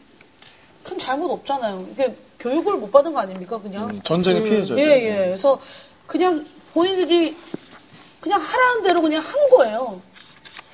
[0.83, 1.87] 큰 잘못 없잖아요.
[1.93, 3.99] 이게 교육을 못 받은 거 아닙니까, 그냥?
[4.03, 4.77] 전쟁의 피해죠.
[4.77, 5.25] 예, 예.
[5.27, 5.59] 그래서
[6.05, 7.35] 그냥 본인들이
[8.21, 10.01] 그냥 하라는 대로 그냥 한 거예요.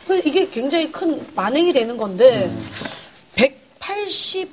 [0.05, 2.51] 그 이게 굉장히 큰 만행이 되는 건데,
[3.35, 4.49] 180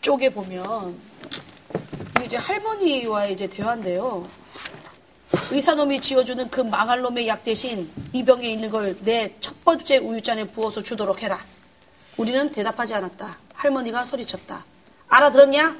[0.00, 0.98] 쪽에 보면,
[2.16, 4.28] 이게 이제 할머니와의 이제 대화인데요.
[5.50, 10.44] 의사놈이 지어주는 그 망할 놈의 약 대신 이 병에 있는 걸 내 첫 번째 우유잔에
[10.44, 11.38] 부어서 주도록 해라.
[12.16, 13.38] 우리는 대답하지 않았다.
[13.54, 14.64] 할머니가 소리쳤다.
[15.08, 15.76] 알아들었냐?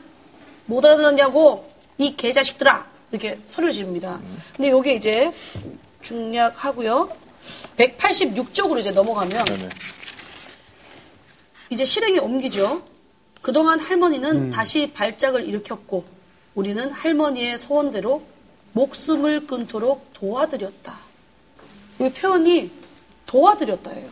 [0.67, 4.21] 못 알아들었냐고 이 개자식들아 이렇게 소리를 지릅니다.
[4.57, 5.33] 근데 요게 이제
[6.03, 7.09] 중략하고요.
[7.77, 9.69] 186쪽으로 이제 넘어가면 네네.
[11.71, 12.83] 이제 실행에 옮기죠.
[13.43, 16.05] 그동안 할머니는 다시 발작을 일으켰고
[16.55, 18.25] 우리는 할머니의 소원대로
[18.73, 20.99] 목숨을 끊도록 도와드렸다.
[22.01, 22.71] 이 표현이
[23.27, 24.11] 도와드렸다예요.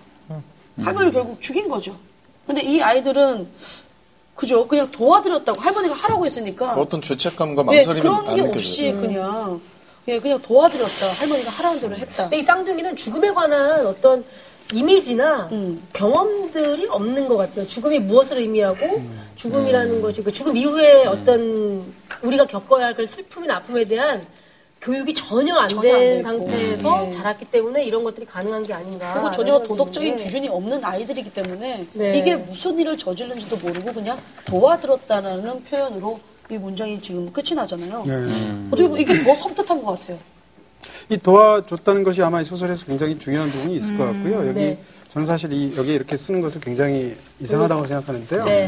[0.77, 1.99] 할머니를 결국 죽인 거죠.
[2.47, 3.49] 근데 이 아이들은
[4.35, 4.67] 그죠?
[4.67, 8.51] 그냥 도와드렸다고 할머니가 하라고 했으니까 그 어떤 죄책감과 예, 망설임이 그런 안게 느껴져요.
[8.59, 9.61] 없이 그냥
[10.09, 11.07] 예, 그냥 도와드렸다.
[11.21, 12.23] 할머니가 하라는 대로 했다.
[12.25, 14.25] 근데 이 쌍둥이는 죽음에 관한 어떤
[14.73, 15.87] 이미지나 음.
[15.93, 17.67] 경험들이 없는 것 같아요.
[17.67, 19.21] 죽음이 무엇을 의미하고 음.
[19.37, 21.93] 죽음이라는 것이 그 죽음 이후에 어떤
[22.23, 24.27] 우리가 겪어야 할 그 슬픔이나 아픔에 대한
[24.85, 26.23] 교육이 전혀 안 된.
[26.23, 27.11] 상태에서 예.
[27.11, 29.15] 자랐기 때문에 이런 것들이 가능한 게 아닌가.
[29.15, 32.19] 그리고 전혀 도덕적인 생각이 기준이 없는 아이들이기 때문에 네.
[32.19, 36.21] 이게 무슨 일을 저질른지도 모르고 그냥 도와들었다라는 표현으로
[36.51, 38.03] 이 문장이 지금 끝이 나잖아요.
[38.07, 38.69] 네.
[38.71, 40.19] 어떻게 보면 이게 더 섬뜩한 것 같아요.
[41.09, 44.47] 이 도와줬다는 것이 아마 이 소설에서 굉장히 중요한 부분이 있을 것 같고요.
[44.49, 44.79] 여기 네.
[45.09, 48.45] 저는 사실 이, 여기 이렇게 쓰는 것을 굉장히 이상하다고 생각하는데요.
[48.45, 48.67] 네.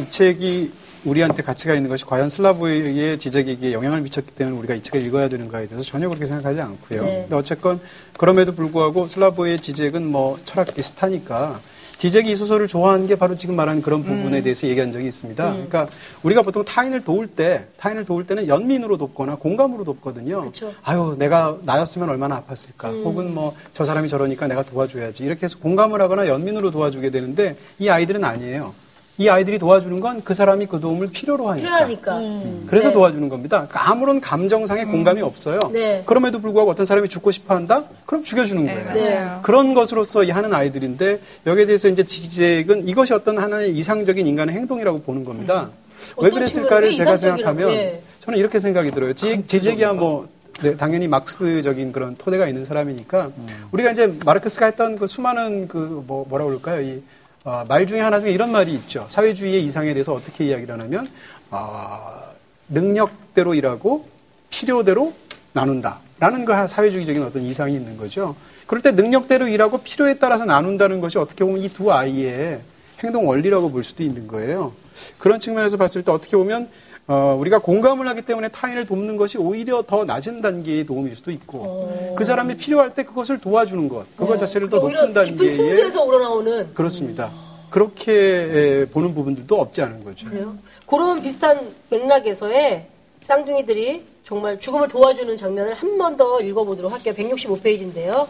[0.00, 0.72] 이 책이
[1.04, 5.66] 우리한테 가치가 있는 것이 과연 슬라브의 지적에게 영향을 미쳤기 때문에 우리가 이 책을 읽어야 되는가에
[5.66, 7.02] 대해서 전혀 그렇게 생각하지 않고요.
[7.04, 7.20] 네.
[7.22, 7.80] 근데 어쨌건
[8.16, 11.60] 그럼에도 불구하고 슬라브의 지적은 뭐 철학 비슷하니까
[11.96, 15.52] 지적이 이 소설을 좋아하는 게 바로 지금 말한 그런 부분에 대해서 얘기한 적이 있습니다.
[15.52, 15.86] 그러니까
[16.24, 20.42] 우리가 보통 타인을 도울 때, 타인을 도울 때는 연민으로 돕거나 공감으로 돕거든요.
[20.50, 20.72] 그쵸.
[20.82, 23.04] 아유, 내가 나였으면 얼마나 아팠을까.
[23.04, 25.24] 혹은 뭐 저 사람이 저러니까 내가 도와줘야지.
[25.24, 28.74] 이렇게 해서 공감을 하거나 연민으로 도와주게 되는데 이 아이들은 아니에요.
[29.16, 31.86] 이 아이들이 도와주는 건 그 사람이 그 도움을 필요로 하니까.
[31.86, 32.20] 필요하니까.
[32.66, 32.94] 그래서 네.
[32.94, 33.66] 도와주는 겁니다.
[33.68, 35.58] 그러니까 아무런 감정상의 공감이 없어요.
[35.72, 36.02] 네.
[36.06, 37.84] 그럼에도 불구하고 어떤 사람이 죽고 싶어 한다?
[38.06, 38.92] 그럼 죽여주는 거예요.
[38.94, 39.28] 네.
[39.42, 45.02] 그런 것으로서 이 하는 아이들인데 여기에 대해서 이제 지적은 이것이 어떤 하나의 이상적인 인간의 행동이라고
[45.02, 45.70] 보는 겁니다.
[46.18, 48.00] 왜 어떤 그랬을까를 제가 생각하면 예.
[48.20, 49.14] 저는 이렇게 생각이 들어요.
[49.14, 50.28] 제, 제 얘기야 뭐
[50.62, 53.30] 네, 당연히 막스적인 그런 토대가 있는 사람이니까
[53.72, 56.80] 우리가 이제 마르크스가 했던 그 수많은 그 뭐 뭐라 그럴까요?
[56.80, 57.02] 이
[57.44, 59.04] 어, 말 중에 하나 중에 이런 말이 있죠.
[59.08, 61.06] 사회주의의 이상에 대해서 어떻게 이야기를 하냐면
[61.50, 62.22] 아,
[62.68, 64.08] 능력대로 일하고
[64.48, 65.12] 필요대로
[65.52, 68.34] 나눈다라는 그 사회주의적인 어떤 이상이 있는 거죠.
[68.66, 72.60] 그럴 때 능력대로 일하고 필요에 따라서 나눈다는 것이 어떻게 보면 이 두 아이의
[73.02, 74.72] 행동 원리라고 볼 수도 있는 거예요.
[75.18, 76.68] 그런 측면에서 봤을 때 어떻게 보면
[77.06, 82.14] 어, 우리가 공감을 하기 때문에 타인을 돕는 것이 오히려 더 낮은 단계의 도움일 수도 있고
[82.16, 86.02] 그 사람이 필요할 때 그것을 도와주는 것 그것 자체를 더 오히려 높은 깊은 단계의 순수에서
[86.02, 87.30] 우러나오는 그렇습니다.
[87.70, 90.30] 그렇게 에, 보는 부분들도 없지 않은 거죠.
[90.30, 90.56] 그래요.
[90.86, 92.86] 그런 비슷한 맥락에서의
[93.20, 97.12] 쌍둥이들이 정말 죽음을 도와주는 장면을 한 번 더 읽어보도록 할게요.
[97.14, 98.28] 165페이지인데요.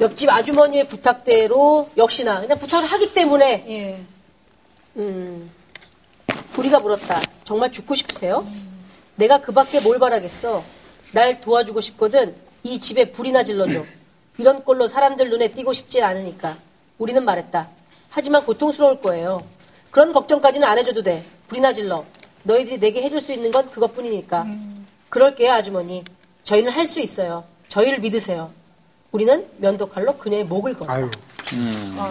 [0.00, 3.98] 옆집 아주머니의 부탁대로 역시나 그냥 부탁을 하기 때문에 예.
[4.96, 5.50] 음,
[6.56, 7.20] 우리가 물었다.
[7.44, 8.44] 정말 죽고 싶으세요?
[9.16, 10.62] 내가 그 밖에 뭘 바라겠어?
[11.12, 12.34] 날 도와주고 싶거든.
[12.62, 13.84] 이 집에 불이나 질러줘.
[14.38, 16.56] 이런 꼴로 사람들 눈에 띄고 싶지 않으니까.
[16.98, 17.68] 우리는 말했다.
[18.10, 19.40] 하지만 고통스러울 거예요.
[19.90, 21.24] 그런 걱정까지는 안 해줘도 돼.
[21.48, 22.04] 불이나 질러.
[22.42, 24.46] 너희들이 내게 해줄 수 있는 건 그것뿐이니까.
[25.08, 26.04] 그럴게요, 아주머니.
[26.42, 27.44] 저희는 할 수 있어요.
[27.68, 28.50] 저희를 믿으세요.
[29.12, 30.92] 우리는 면도칼로 그녀의 목을 걸었다.
[30.94, 31.10] 아유,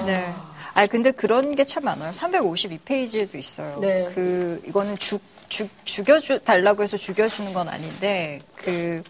[0.06, 0.34] 네.
[0.80, 2.12] 아 근데 그런 게 참 많아요.
[2.14, 3.80] 352페이지에도 있어요.
[3.82, 4.10] 네.
[4.16, 9.04] 그 이거는 죽, 죽 죽여주 달라고 해서 죽여주는 건 아닌데 그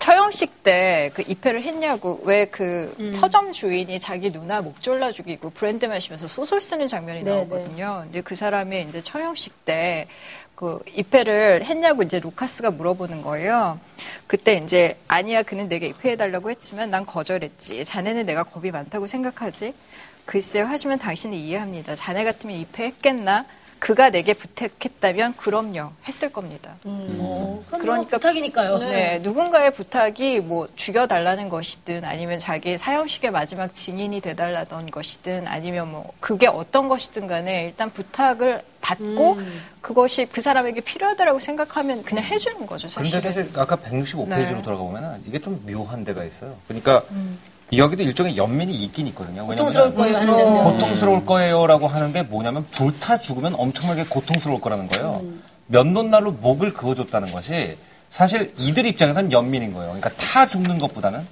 [0.00, 3.12] 처형식 때 그 입회를 했냐고 왜그 음.
[3.14, 8.00] 서점 주인이 자기 누나 목 졸라 죽이고 브랜드 마시면서 소설 쓰는 장면이 네, 나오거든요.
[8.04, 10.08] 근데 그 사람이 이제 처형식 때
[10.56, 13.78] 그 입회를 했냐고 이제 루카스가 물어보는 거예요.
[14.26, 17.84] 그때 이제 아니야 그는 내게 입회해달라고 했지만 난 거절했지.
[17.84, 19.74] 자네는 내가 겁이 많다고 생각하지?
[20.24, 21.94] 글쎄요 하시면 당신이 이해합니다.
[21.94, 23.44] 자네 같으면 입회했겠나?
[23.78, 26.74] 그가 내게 부탁했다면 그럼요 했을 겁니다.
[26.82, 28.78] 그럼 그러니까 그러니까 부탁이니까요.
[28.78, 36.12] 네, 누군가의 부탁이 뭐 죽여달라는 것이든 아니면 자기 사형식의 마지막 증인이 돼달라던 것이든 아니면 뭐
[36.20, 39.62] 그게 어떤 것이든 간에 일단 부탁을 받고 음.
[39.80, 43.10] 그것이 그 사람에게 필요하다라고 생각하면 그냥 해주는 거죠, 사실.
[43.10, 44.62] 그런데 사실 아까 165페이지로 네.
[44.62, 46.56] 돌아가 보면은 이게 좀 묘한 데가 있어요.
[46.68, 47.02] 그러니까
[47.74, 49.42] 여기도 일종의 연민이 있긴 있거든요.
[49.42, 49.48] 음.
[49.48, 50.64] 고통스러울 왜냐면 거예요 하는 장면.
[50.64, 55.20] 고통스러울 거예요라고 하는 게 뭐냐면 불타 죽으면 엄청나게 고통스러울 거라는 거예요.
[55.24, 55.42] 음.
[55.66, 57.76] 면도날로 목을 그어줬다는 것이
[58.10, 59.88] 사실 이들 입장에서는 연민인 거예요.
[59.88, 61.26] 그러니까 타 죽는 것보다는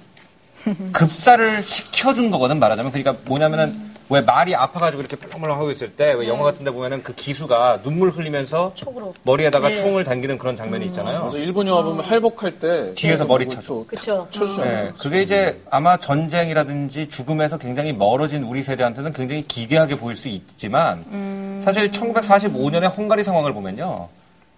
[0.91, 6.27] 급사를 시켜준 거거든 말하자면 그러니까 뭐냐면은 왜 말이 아파가지고 이렇게 펄렁펄렁 하고 있을 때 왜
[6.27, 9.13] 영화 같은데 보면은 그 기수가 눈물 흘리면서 촉으로.
[9.23, 9.75] 머리에다가 네.
[9.81, 11.23] 총을 당기는 그런 장면이 있잖아요.
[11.23, 13.85] 맞아 일본 영화 보면 할복할 때 뒤에서 머리 또 쳐줘.
[13.87, 14.27] 그쵸.
[14.31, 14.83] 쳐주잖아요.
[14.85, 21.59] 네, 그게 이제 아마 전쟁이라든지 죽음에서 굉장히 멀어진 우리 세대한테는 굉장히 기괴하게 보일 수 있지만
[21.63, 24.09] 사실 1945년의 헝가리 상황을 보면요.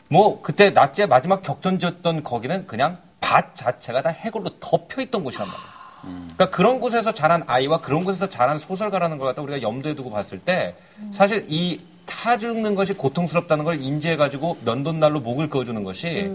[0.10, 5.77] 뭐 그때 나치의 마지막 격전지였던 거기는 그냥 밭 자체가 다 해골로 덮여 있던 곳이란 말이에요.
[6.36, 10.40] 그러니까 그런 곳에서 자란 아이와 그런 곳에서 자란 소설가라는 걸 갖다 우리가 염두에 두고 봤을
[10.40, 10.76] 때
[11.12, 16.32] 사실 이 타 죽는 것이 고통스럽다는 걸 인지해가지고 면도날로 목을 그어주는 것이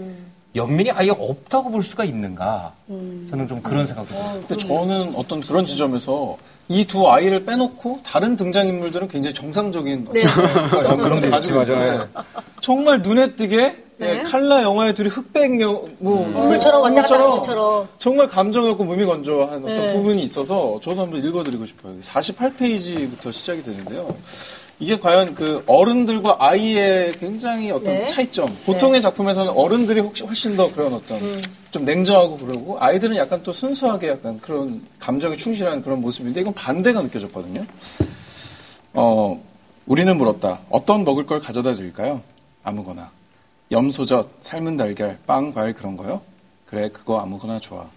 [0.55, 2.73] 연민이 아예 없다고 볼 수가 있는가?
[2.87, 4.43] 저는 좀 그런 생각도 들어요.
[4.47, 6.37] 근데 저는 어떤 그런 지점에서
[6.69, 10.23] 이 두 아이를 빼놓고 다른 등장인물들은 굉장히 정상적인 네.
[10.77, 12.07] 어떤 그런 게 있지, 맞아요.
[12.61, 14.19] 정말 눈에 띄게 네.
[14.19, 17.87] 예, 칼라 영화의 둘이 흑백 여, 뭐 인물처럼 왔다 갔다 하는 인물처럼 것처럼.
[17.97, 19.93] 정말 감정이 없고 무미건조한 어떤 네.
[19.93, 21.95] 부분이 있어서 저도 한번 읽어드리고 싶어요.
[22.01, 24.15] 48페이지부터 시작이 되는데요.
[24.79, 28.05] 이게 과연 그 어른들과 아이의 굉장히 어떤 네.
[28.07, 28.53] 차이점.
[28.65, 31.41] 보통의 작품에서는 어른들이 혹시 훨씬 더 그런 어떤 음.
[31.71, 37.01] 좀 냉정하고 그러고 아이들은 약간 또 순수하게 약간 그런 감정에 충실한 그런 모습인데 이건 반대가
[37.01, 37.65] 느껴졌거든요.
[38.93, 39.41] 어,
[39.85, 40.59] 우리는 물었다.
[40.69, 42.21] 어떤 먹을 걸 가져다 드릴까요?
[42.63, 43.09] 아무거나.
[43.73, 46.21] 염소젓, 삶은 달걀, 빵, 과일 그런 거요?
[46.67, 47.87] 그래, 그거 아무거나 좋아.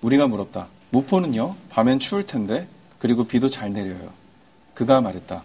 [0.00, 0.68] 우리가 물었다.
[0.90, 1.56] 무포는요?
[1.68, 2.68] 밤엔 추울 텐데.
[3.00, 4.12] 그리고 비도 잘 내려요.
[4.72, 5.42] 그가 말했다.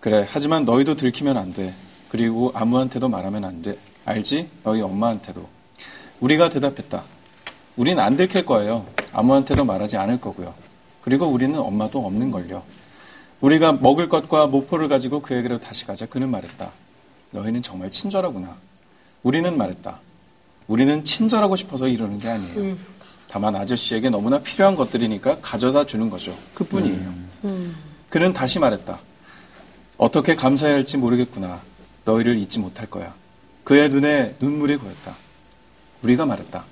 [0.00, 1.74] 그래, 하지만 너희도 들키면 안 돼.
[2.08, 3.76] 그리고 아무한테도 말하면 안 돼.
[4.06, 4.48] 알지?
[4.64, 5.46] 너희 엄마한테도.
[6.20, 7.04] 우리가 대답했다.
[7.76, 8.86] 우린 안 들킬 거예요.
[9.12, 10.54] 아무한테도 말하지 않을 거고요.
[11.02, 12.62] 그리고 우리는 엄마도 없는 걸요.
[13.42, 16.06] 우리가 먹을 것과 모포를 가지고 그에게로 다시 가자.
[16.06, 16.70] 그는 말했다.
[17.32, 18.56] 너희는 정말 친절하구나.
[19.22, 20.00] 우리는 말했다.
[20.66, 22.76] 우리는 친절하고 싶어서 이러는 게 아니에요.
[23.28, 26.36] 다만 아저씨에게 너무나 필요한 것들이니까 가져다 주는 거죠.
[26.54, 27.14] 그뿐이에요.
[28.08, 28.98] 그는 다시 말했다.
[29.96, 31.60] 어떻게 감사해야 할지 모르겠구나.
[32.04, 33.14] 너희를 잊지 못할 거야.
[33.64, 35.14] 그의 눈에 눈물이 고였다.
[36.02, 36.64] 우리가 말했다.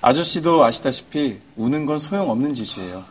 [0.00, 3.04] 아저씨도 아시다시피 우는 건 소용없는 짓이에요.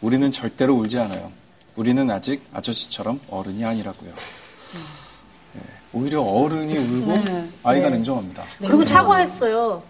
[0.00, 1.32] 우리는 절대로 울지 않아요.
[1.74, 4.12] 우리는 아직 아저씨처럼 어른이 아니라고요.
[5.92, 7.48] 오히려 어른이 울고 네.
[7.62, 7.96] 아이가 네.
[7.96, 8.44] 냉정합니다.
[8.58, 9.82] 그리고 사과했어요.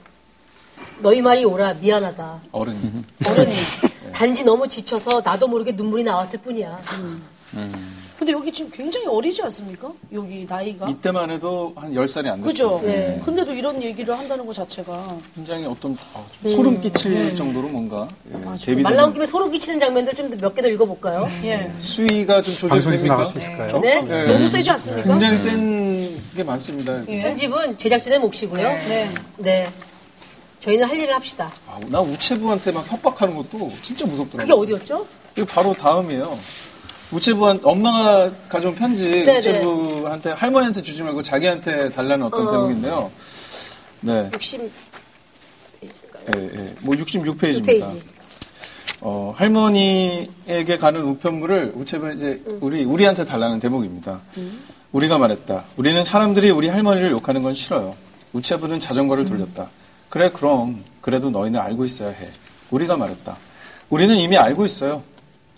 [1.01, 2.41] 너희 말이 옳아 미안하다.
[2.53, 3.05] 어른이.
[3.27, 3.55] 어른이.
[4.13, 6.81] 단지 너무 지쳐서 나도 모르게 눈물이 나왔을 뿐이야.
[8.21, 9.91] 근데 여기 지금 굉장히 어리지 않습니까?
[10.13, 10.87] 여기 나이가.
[10.91, 12.45] 이때만 해도 한 10살이 안 됐어요.
[12.45, 12.81] 그죠?
[12.85, 13.19] 네.
[13.25, 15.17] 근데도 이런 얘기를 한다는 것 자체가.
[15.35, 19.81] 굉장히 어떤 아, 좀 소름 끼칠 정도로 뭔가 예, 말 나온 대비되는 김에 소름 끼치는
[19.81, 21.27] 장면들 좀 몇 개 더 읽어볼까요?
[21.45, 21.73] 예.
[21.79, 23.09] 수위가 좀 조절됩니까?
[23.09, 23.81] 나갈 수 있을까요?
[23.81, 24.03] 네.
[24.03, 24.25] 네.
[24.27, 25.09] 너무 세지 않습니까?
[25.09, 27.03] 굉장히 센 게 많습니다.
[27.09, 27.23] 예.
[27.23, 28.63] 편집은 제작진의 몫이고요.
[28.63, 29.11] 네.
[29.39, 29.71] 네.
[30.61, 31.51] 저희는 할 일을 합시다.
[31.67, 34.59] 아, 나 우체부한테 막 협박하는 것도 진짜 무섭더라고요.
[34.59, 35.07] 그게 어디였죠?
[35.39, 36.39] 이거 바로 다음이에요.
[37.13, 39.39] 우체부한 엄마가 가져온 편지 네네.
[39.39, 42.51] 우체부한테 할머니한테 주지 말고 자기한테 달라는 어떤 어.
[42.51, 43.11] 대목인데요.
[44.03, 44.73] 네, 60
[46.37, 46.75] 예, 예.
[46.81, 47.67] 뭐 66페이지입니다.
[47.67, 48.03] 페이지.
[49.01, 54.21] 어, 할머니에게 가는 우편물을 우체부에 이제 우리 우리한테 달라는 대목입니다.
[54.93, 55.65] 우리가 말했다.
[55.77, 57.95] 우리는 사람들이 우리 할머니를 욕하는 건 싫어요.
[58.33, 59.71] 우체부는 자전거를 돌렸다.
[60.09, 62.29] 그래 그럼 그래도 너희는 알고 있어야 해.
[62.71, 63.37] 우리가 말했다.
[63.89, 65.03] 우리는 이미 알고 있어요.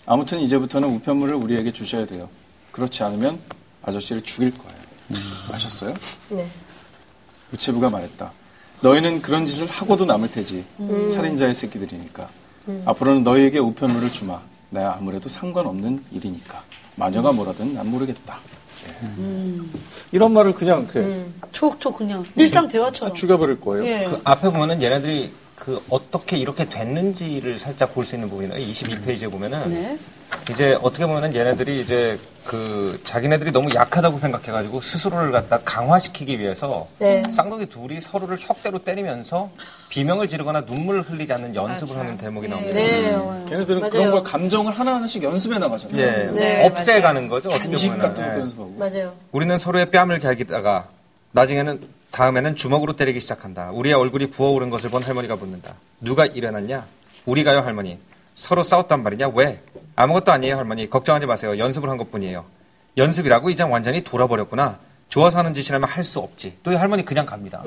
[0.05, 2.29] 아무튼 이제부터는 우편물을 우리에게 주셔야 돼요.
[2.71, 3.39] 그렇지 않으면
[3.83, 4.73] 아저씨를 죽일 거예요.
[5.53, 5.93] 아셨어요?
[6.29, 6.47] 네.
[7.53, 8.31] 우체부가 말했다.
[8.81, 10.65] 너희는 그런 짓을 하고도 남을 테지.
[11.13, 12.29] 살인자의 새끼들이니까.
[12.85, 14.41] 앞으로는 너희에게 우편물을 주마.
[14.71, 16.63] 내가 아무래도 상관없는 일이니까.
[16.95, 18.39] 마녀가 뭐라든 난 모르겠다.
[18.85, 19.59] 예.
[20.11, 23.15] 이런 말을 그냥 그래, 톡톡 그냥 일상 대화처럼.
[23.15, 23.85] 죽여버릴 거예요.
[23.87, 24.05] 예.
[24.05, 28.55] 그 앞에 보면은 얘네들이 그 어떻게 이렇게 됐는지를 살짝 볼 수 있는 부분이에요.
[28.55, 29.97] 22페이지에 보면은 네.
[30.49, 37.23] 이제 어떻게 보면은 얘네들이 이제 그 자기네들이 너무 약하다고 생각해가지고 스스로를 갖다 강화시키기 위해서 네.
[37.31, 39.51] 쌍둥이 둘이 서로를 혁대로 때리면서
[39.89, 42.73] 비명을 지르거나 눈물을 흘리지 않는 연습을 하는 대목이 나옵니다.
[42.73, 43.11] 네.
[43.47, 43.91] 걔네들은 맞아요.
[43.91, 46.01] 그런 걸 감정을 하나하나씩 연습해 나가잖아요.
[46.01, 47.49] 예, 네, 없애가는 거죠.
[47.49, 47.99] 어떻게 보면은.
[47.99, 48.41] 같은 것도 예.
[48.41, 48.71] 연습하고.
[48.71, 49.13] 맞아요.
[49.31, 50.89] 우리는 서로의 뺨을 갈기다가
[51.31, 51.79] 나중에는
[52.17, 53.71] 다음에는 주먹으로 때리기 시작한다.
[53.71, 55.73] 우리의 얼굴이 부어오른 것을 본 할머니가 묻는다.
[55.99, 56.85] 누가 일어났냐?
[57.25, 57.97] 우리가요 할머니.
[58.35, 59.29] 서로 싸웠단 말이냐?
[59.33, 59.63] 왜?
[59.95, 60.87] 아무것도 아니에요 할머니.
[60.87, 61.57] 걱정하지 마세요.
[61.57, 62.45] 연습을 한 것 뿐이에요.
[62.97, 64.77] 연습이라고 이제 완전히 돌아버렸구나.
[65.09, 66.57] 좋아서 하는 짓이라면 할 수 없지.
[66.61, 67.63] 또이 할머니 그냥 갑니다.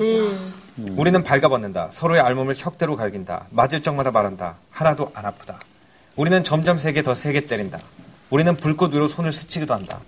[0.95, 1.89] 우리는 발가벗는다.
[1.91, 3.47] 서로의 알몸을 혁대로 갈긴다.
[3.49, 4.55] 맞을 적마다 말한다.
[4.71, 5.59] 하나도 안 아프다.
[6.15, 7.79] 우리는 점점 세게 더 세게 때린다.
[8.29, 9.99] 우리는 불꽃 위로 손을 스치기도 한다.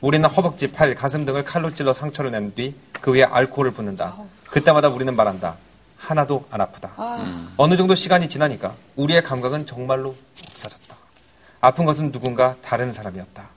[0.00, 4.16] 우리는 허벅지, 팔, 가슴 등을 칼로 찔러 상처를 낸 뒤 그 위에 알코올을 붓는다.
[4.50, 5.56] 그때마다 우리는 말한다.
[5.96, 6.92] 하나도 안 아프다.
[7.56, 10.14] 어느 정도 시간이 지나니까 우리의 감각은 정말로
[10.48, 10.96] 없어졌다.
[11.60, 13.48] 아픈 것은 누군가 다른 사람이었다.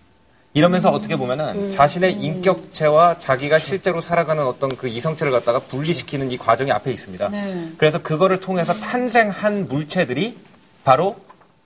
[0.54, 6.71] 이러면서 어떻게 보면은 자신의 인격체와 자기가 실제로 살아가는 어떤 그 이성체를 갖다가 분리시키는 이 과정이
[6.71, 7.30] 앞에 있습니다.
[7.30, 7.71] 네.
[7.77, 10.38] 그래서 그거를 통해서 탄생한 물체들이
[10.84, 11.15] 바로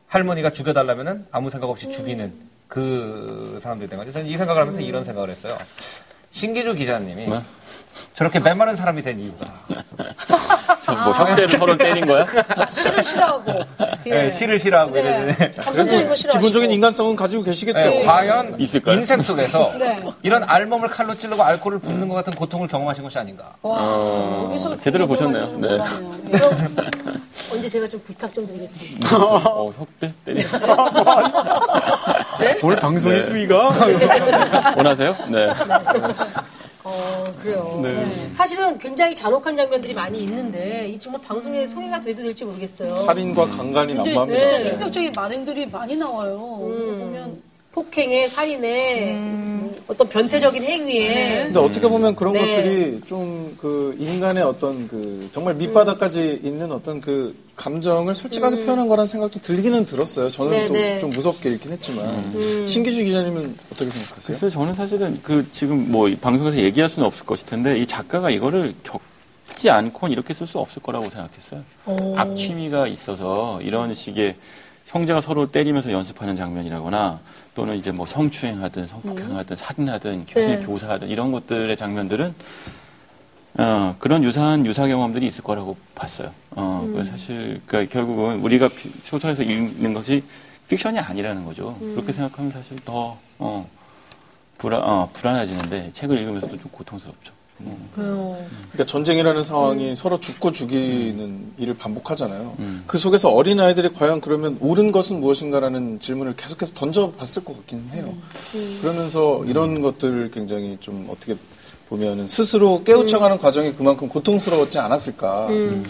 [0.07, 2.33] 할머니가 죽여달라면은 아무 생각 없이 죽이는
[2.67, 4.11] 그 사람들이 된 거죠.
[4.11, 5.57] 저는 이 생각을 하면서 이런 생각을 했어요.
[6.31, 7.27] 신기주 기자님이
[8.13, 12.25] 저렇게 메마른 사람이 된 이유가 뭐 혁대를 서로 때린 거야?
[12.69, 13.53] 시를 싫어하고.
[14.07, 14.09] 예.
[14.09, 15.51] 네, 시를 싫어하고 네.
[15.57, 16.13] 감성적인 거.
[16.13, 17.77] 기본적인 인간성은 가지고 계시겠죠.
[17.79, 18.97] 네, 과연 있을까요?
[18.97, 20.03] 인생 속에서 네.
[20.21, 23.53] 이런 알몸을 칼로 찌르고 알코올을 붓는 것 같은 고통을 경험하신 것이 아닌가.
[23.61, 25.57] 와, 여기서 제대로 보셨네요.
[25.57, 25.79] 네.
[27.51, 29.17] 언제 제가 좀 부탁 좀 드리겠습니다.
[29.17, 30.43] 어, 혁대 때리.
[32.63, 33.69] 오늘 방송의 수위가
[34.77, 35.15] 원하세요?
[35.29, 35.47] 네.
[36.83, 37.81] 어, 그래요.
[38.33, 42.95] 사실은 굉장히 잔혹한 장면들이 많이 있는데 이 정말 방송에 소개가 돼도 될지 모르겠어요.
[42.97, 44.39] 살인과 강간이 근데 난무합니다.
[44.39, 44.63] 진짜 네.
[44.63, 46.37] 충격적인 만행들이 많이 나와요.
[46.37, 47.41] 보면
[47.85, 52.39] 폭행에 살인에 어떤 변태적인 행위에 근데 어떻게 보면 그런 네.
[52.39, 59.07] 것들이 좀 그 인간의 어떤 그 정말 밑바닥까지 있는 어떤 그 감정을 솔직하게 표현한 거라는
[59.07, 60.29] 생각도 들기는 들었어요.
[60.29, 60.57] 저는 음.
[60.57, 60.99] 네, 또 네.
[60.99, 64.21] 좀 무섭게 읽긴 했지만 신기주 기자님은 어떻게 생각하세요?
[64.37, 68.29] 글쎄요, 저는 사실은 그 지금 뭐 이 방송에서 얘기할 수는 없을 것일 텐데 이 작가가
[68.29, 69.01] 이거를 겪
[69.55, 71.63] 지 않고는 이렇게 쓸 수 없을 거라고 생각했어요.
[72.17, 74.35] 악취미가 있어서 이런 식의
[74.87, 77.21] 형제가 서로 때리면서 연습하는 장면이라거나
[77.55, 80.65] 또는 이제 뭐 성추행하든 성폭행하든 살인하든 교실 네.
[80.65, 82.35] 교사하든 이런 것들의 장면들은
[83.57, 86.31] 어, 그런 유사한 유사 경험들이 있을 거라고 봤어요.
[86.51, 90.21] 어, 그래서 사실 그러니까 결국은 우리가 피- 소설에서 읽는 것이
[90.67, 91.75] 픽션이 아니라는 거죠.
[91.79, 93.69] 그렇게 생각하면 사실 더 어,
[94.57, 97.31] 불안 어, 불안해지는데 책을 읽으면서도 좀 고통스럽죠.
[97.95, 102.55] 그러니까 전쟁이라는 상황이 서로 죽고 죽이는 일을 반복하잖아요.
[102.59, 102.83] 음.
[102.85, 108.13] 그 속에서 어린 아이들이 과연 그러면 옳은 것은 무엇인가라는 질문을 계속해서 던져봤을 것 같기는 해요.
[108.81, 111.37] 그러면서 이런 것들을 굉장히 좀 어떻게
[111.87, 115.47] 보면은 스스로 깨우쳐가는 과정이 그만큼 고통스러웠지 않았을까.
[115.47, 115.85] 라는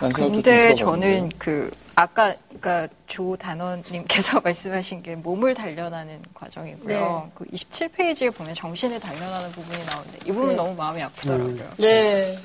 [0.00, 0.74] 생각도 좀 근데.
[0.74, 6.88] 저는 그 아까 그러니까 조 단원님께서 말씀하신 게 몸을 단련하는 과정이고요.
[6.88, 7.30] 네.
[7.34, 10.56] 그 27페이지에 보면 정신을 단련하는 부분이 나오는데 이 부분 네.
[10.56, 11.70] 너무 마음이 아프더라고요.
[11.78, 12.38] 네.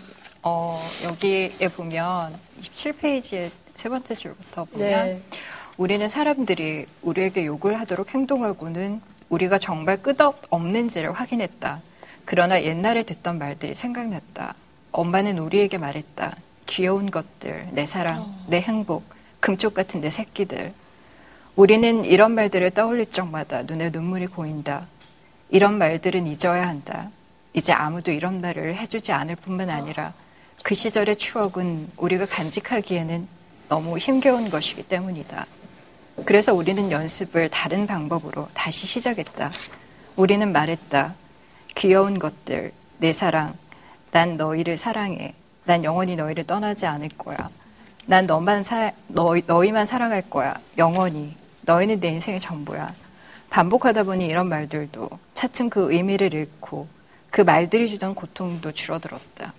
[0.43, 5.21] 어, 여기에 보면 27페이지의 세 번째 줄부터 보면 네.
[5.77, 11.81] 우리는 사람들이 우리에게 욕을 하도록 행동하고는 우리가 정말 끄덕없는지를 확인했다.
[12.25, 14.55] 그러나 옛날에 듣던 말들이 생각났다.
[14.91, 16.35] 엄마는 우리에게 말했다.
[16.65, 19.03] 귀여운 것들, 내 사랑, 내 행복,
[19.41, 20.71] 금쪽 같은 내 새끼들.
[21.55, 24.87] 우리는 이런 말들을 떠올릴 적마다 눈에 눈물이 고인다.
[25.49, 27.09] 이런 말들은 잊어야 한다.
[27.53, 30.13] 이제 아무도 이런 말을 해주지 않을 뿐만 아니라
[30.63, 33.27] 그 시절의 추억은 우리가 간직하기에는
[33.67, 35.45] 너무 힘겨운 것이기 때문이다.
[36.23, 39.51] 그래서 우리는 연습을 다른 방법으로 다시 시작했다.
[40.15, 41.15] 우리는 말했다.
[41.75, 43.57] 귀여운 것들, 내 사랑,
[44.11, 45.33] 난 너희를 사랑해.
[45.65, 47.49] 난 영원히 너희를 떠나지 않을 거야.
[48.05, 50.55] 난 너만 사, 너희, 너희만 사랑할 거야.
[50.77, 51.35] 영원히.
[51.61, 52.93] 너희는 내 인생의 전부야.
[53.49, 56.87] 반복하다 보니 이런 말들도 차츰 그 의미를 잃고
[57.29, 59.53] 그 말들이 주던 고통도 줄어들었다.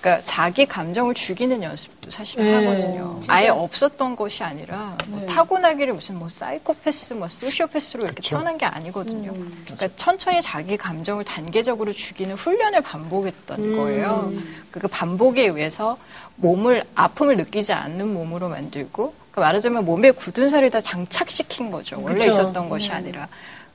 [0.00, 3.20] 그러니까 자기 감정을 죽이는 연습도 사실 네, 하거든요.
[3.26, 9.32] 아예 없었던 것이 아니라 뭐 타고나기를 무슨 뭐 사이코패스, 뭐 소시오패스로 이렇게 태어난 게 아니거든요.
[9.64, 14.32] 그러니까 천천히 자기 감정을 단계적으로 죽이는 훈련을 반복했던 거예요.
[14.70, 15.96] 그 반복에 의해서
[16.36, 22.00] 몸을 아픔을 느끼지 않는 몸으로 만들고 그 말하자면 몸에 굳은 살을 다 장착시킨 거죠.
[22.00, 22.28] 원래 그쵸.
[22.28, 23.28] 있었던 것이 아니라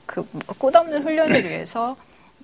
[0.06, 0.26] 그
[0.58, 1.96] 끝없는 훈련을 위해서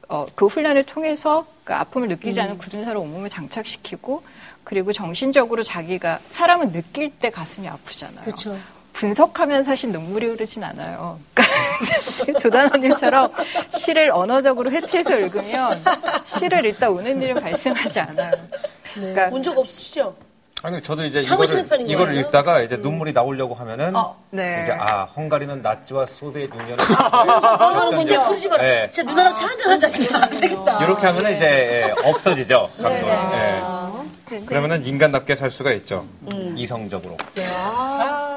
[0.08, 4.22] 어, 그 훈련을 통해서 그 아픔을 느끼지 않은 굳은 살을 온몸에 장착시키고
[4.64, 8.24] 그리고 정신적으로 자기가 사람은 느낄 때 가슴이 아프잖아요.
[8.24, 8.58] 그렇죠.
[8.94, 11.20] 분석하면 사실 눈물이 흐르진 않아요.
[11.34, 11.54] 그러니까
[12.40, 13.32] 조단원님처럼
[13.70, 15.84] 시를 언어적으로 해치해서 읽으면
[16.24, 18.32] 시를 읽다 우는 일은 발생하지 않아요.
[18.94, 20.16] 그러니까 운 적 없으시죠?
[20.62, 21.44] 아니 저도 이제 이거를
[21.88, 22.20] 이거를 거예요?
[22.20, 23.92] 읽다가 이제 눈물이 나오려고 하면은
[24.30, 24.60] 네.
[24.62, 28.56] 이제 아 헝가리는 나치와 소비에트 유니언을 아, 진짜 그러지 마.
[28.56, 28.90] 네.
[28.92, 29.88] 진짜 누나랑 차 한잔 하자.
[29.88, 30.84] 진짜 안 되겠다.
[30.84, 33.02] 이렇게 하면은 이제 예, 없어지죠 감동이.
[33.30, 33.62] 네.
[34.32, 34.40] 예.
[34.44, 36.04] 그러면은 인간답게 살 수가 있죠
[36.34, 36.54] 음.
[36.56, 37.16] 이성적으로.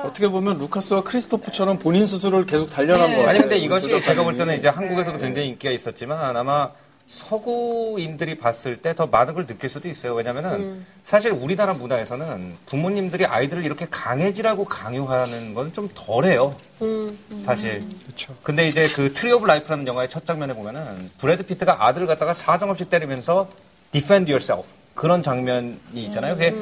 [0.05, 3.30] 어떻게 보면 루카스와 크리스토프처럼 본인 스스로를 계속 단련한 거 같아요.
[3.30, 4.05] 아니 근데 이것이 조작가님이.
[4.05, 6.69] 제가 볼 때는 이제 한국에서도 굉장히 인기가 있었지만 아마
[7.12, 10.14] 서구인들이 봤을 때 더 많은 걸 느낄 수도 있어요.
[10.16, 10.86] 왜냐면은 음.
[11.03, 16.55] 사실 우리나라 문화에서는 부모님들이 아이들을 이렇게 강해지라고 강요하는 건 좀 덜해요.
[16.82, 17.18] 음.
[17.45, 17.84] 사실.
[18.05, 18.36] 그렇죠.
[18.43, 22.86] 근데 이제 그 Tree of Life라는 영화의 첫 장면에 보면은 브래드 피트가 아들을 갖다가 사정없이
[22.86, 23.49] 때리면서
[23.91, 26.34] defend yourself 그런 장면이 있잖아요.
[26.36, 26.53] 그게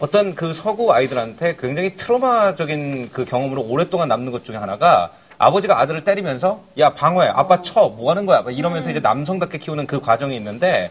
[0.00, 6.04] 어떤 그 서구 아이들한테 굉장히 트라우마적인 그 경험으로 오랫동안 남는 것 중에 하나가 아버지가 아들을
[6.04, 7.28] 때리면서 야 방어해.
[7.28, 7.88] 아빠 쳐.
[7.88, 8.42] 뭐 하는 거야?
[8.42, 10.90] 막 이러면서 이제 남성답게 키우는 그 과정이 있는데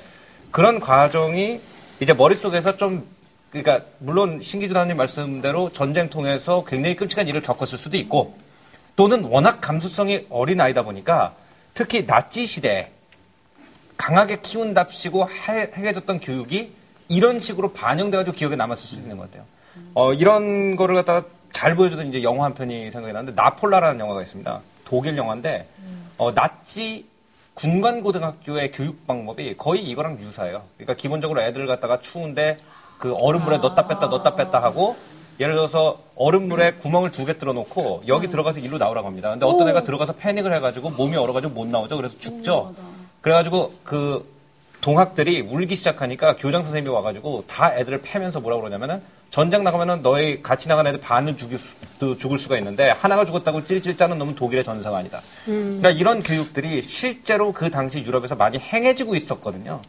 [0.52, 1.60] 그런 과정이
[2.00, 3.06] 이제 머릿속에서 좀
[3.52, 8.38] 그러니까 물론 신기주다님 말씀대로 전쟁 통해서 굉장히 끔찍한 일을 겪었을 수도 있고
[8.96, 11.34] 또는 워낙 감수성이 어린 아이다 보니까
[11.74, 12.92] 특히 나치 시대에
[13.96, 16.72] 강하게 키운답시고 해- 해줬던 교육이
[17.10, 19.46] 이런 식으로 반영돼가지고 기억에 남았을 수도 있는 것 같아요.
[19.94, 21.24] 어, 이런 거를 갖다가
[21.58, 24.62] 잘 보여주던 이제 영화 한 편이 생각이 나는데 나폴라라는 영화가 있습니다.
[24.86, 25.68] 독일 영화인데
[26.20, 27.08] 어, 나치
[27.56, 30.62] 군관고등학교의 교육 방법이 거의 이거랑 유사해요.
[30.78, 32.58] 그러니까 기본적으로 애들을 갖다가 추운데
[33.00, 34.98] 그 얼음물에 넣었다 뺐다 넣었다 뺐다 하고
[35.40, 39.32] 예를 들어서 얼음물에 구멍을 두 개 뚫어 놓고 여기 들어가서 일로 나오라고 합니다.
[39.32, 41.98] 근데 어떤 애가 들어가서 패닉을 해가지고 몸이 얼어가지고 못 나오죠.
[41.98, 42.76] 그래서 죽죠.
[43.22, 44.32] 그래가지고 그
[44.82, 50.68] 동학들이 울기 시작하니까 교장 선생님이 와가지고 다 애들을 패면서 뭐라 그러냐면은 전쟁 나가면은 너희 같이
[50.68, 54.64] 나간 애들 반은 죽일 수, 또 죽을 수가 있는데 하나가 죽었다고 찔찔 짜는 놈은 독일의
[54.64, 55.20] 전사가 아니다.
[55.46, 59.82] 그러니까 이런 교육들이 실제로 그 당시 유럽에서 많이 행해지고 있었거든요.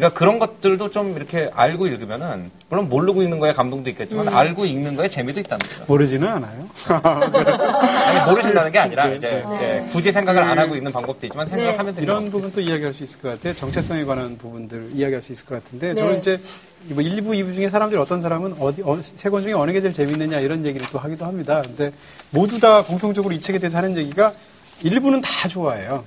[0.00, 4.96] 그러니까 그런 것들도 좀 이렇게 알고 읽으면은 물론 모르고 읽는 거에 감동도 있겠지만 알고 읽는
[4.96, 5.84] 거에 재미도 있다는 거죠.
[5.86, 6.68] 모르지는 않아요.
[7.04, 12.02] 아니 모르신다는 게 아니라 이제 예, 굳이 생각을 안 하고 읽는 방법도 있지만 생각하면서 읽는
[12.02, 13.52] 이런 부분도 이야기할 수 있을 것 같아요.
[13.52, 16.00] 정체성에 관한 부분들 이야기할 수 있을 것 같은데 네.
[16.00, 16.40] 저는 이제
[16.84, 18.82] 뭐 1부, 2부 중에 사람들이 어떤 사람은 어디
[19.16, 21.60] 세권 중에 어느 게 제일 재밌느냐 이런 얘기를 또 하기도 합니다.
[21.62, 21.92] 근데
[22.30, 24.32] 모두 다 공통적으로 이 책에 대해서 하는 얘기가
[24.82, 26.04] 일부는 다 좋아해요.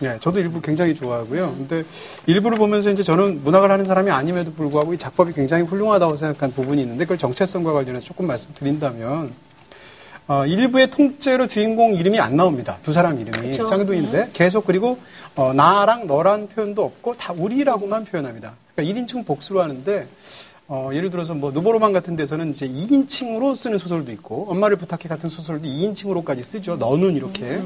[0.00, 1.54] 네, 저도 일부 굉장히 좋아하고요.
[1.56, 1.84] 근데
[2.26, 6.82] 일부를 보면서 이제 저는 문학을 하는 사람이 아님에도 불구하고 이 작법이 굉장히 훌륭하다고 생각한 부분이
[6.82, 9.32] 있는데 그걸 정체성과 관련해서 조금 말씀드린다면
[10.28, 12.78] 어, 일부의 통째로 주인공 이름이 안 나옵니다.
[12.82, 14.98] 두 사람 이름이 쌍둥이인데 계속 그리고
[15.34, 18.54] 어, 나랑 너란 표현도 없고 다 우리라고만 표현합니다.
[18.74, 20.06] 그러니까 1인칭 복수로 하는데
[20.68, 25.30] 어, 예를 들어서 뭐 누보로만 같은 데서는 이제 2인칭으로 쓰는 소설도 있고 엄마를 부탁해 같은
[25.30, 26.76] 소설도 2인칭으로까지 쓰죠.
[26.76, 27.40] 너는 이렇게.
[27.40, 27.62] 근데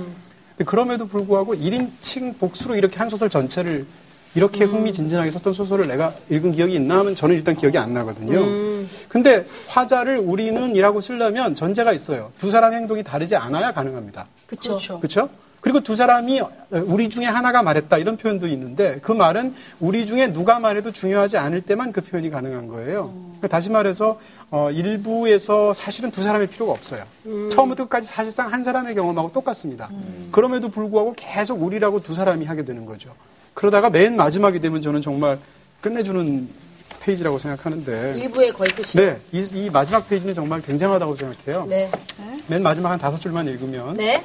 [0.64, 3.86] 그럼에도 불구하고 1인칭 복수로 이렇게 한 소설 전체를
[4.34, 8.86] 이렇게 흥미진진하게 썼던 소설을 내가 읽은 기억이 있나 하면 저는 일단 기억이 안 나거든요.
[9.08, 12.30] 근데 화자를 우리는이라고 쓰려면 전제가 있어요.
[12.38, 14.26] 두 사람 행동이 다르지 않아야 가능합니다.
[14.46, 15.00] 그렇죠.
[15.00, 15.28] 그렇죠?
[15.60, 16.40] 그리고 두 사람이
[16.70, 21.60] 우리 중에 하나가 말했다 이런 표현도 있는데 그 말은 우리 중에 누가 말해도 중요하지 않을
[21.62, 23.12] 때만 그 표현이 가능한 거예요.
[23.12, 27.04] 그러니까 다시 말해서 어, 일부에서 사실은 두 사람의 필요가 없어요.
[27.50, 29.90] 처음부터 끝까지 사실상 한 사람의 경험하고 똑같습니다.
[30.32, 33.14] 그럼에도 불구하고 계속 우리라고 두 사람이 하게 되는 거죠.
[33.54, 35.38] 그러다가 맨 마지막이 되면 저는 정말
[35.80, 36.48] 끝내주는
[37.00, 39.06] 페이지라고 생각하는데 일부에 거의 끝이요.
[39.06, 41.66] 네, 이, 이 마지막 페이지는 정말 굉장하다고 생각해요.
[41.68, 41.90] 네.
[42.46, 44.22] 맨 마지막 한 다섯 줄만 읽으면 네.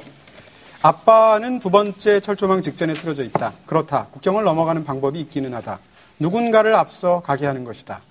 [0.86, 3.52] 아빠는 두 번째 철조망 직전에 쓰러져 있다.
[3.66, 4.06] 그렇다.
[4.12, 5.80] 국경을 넘어가는 방법이 있기는 하다.
[6.20, 8.02] 누군가를 앞서 가게 하는 것이다.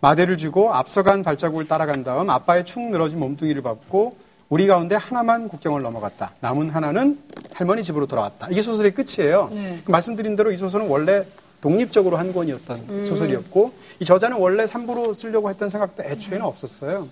[0.00, 4.16] 마대를 쥐고 앞서간 발자국을 따라간 다음 아빠의 축 늘어진 몸뚱이를 밟고
[4.48, 6.32] 우리 가운데 하나만 국경을 넘어갔다.
[6.40, 7.20] 남은 하나는
[7.52, 8.48] 할머니 집으로 돌아왔다.
[8.50, 9.50] 이게 소설의 끝이에요.
[9.52, 9.82] 네.
[9.84, 11.26] 그 말씀드린 대로 이 소설은 원래
[11.60, 17.08] 독립적으로 한 권이었던 소설이었고 이 저자는 원래 3부로 쓰려고 했던 생각도 애초에는 없었어요.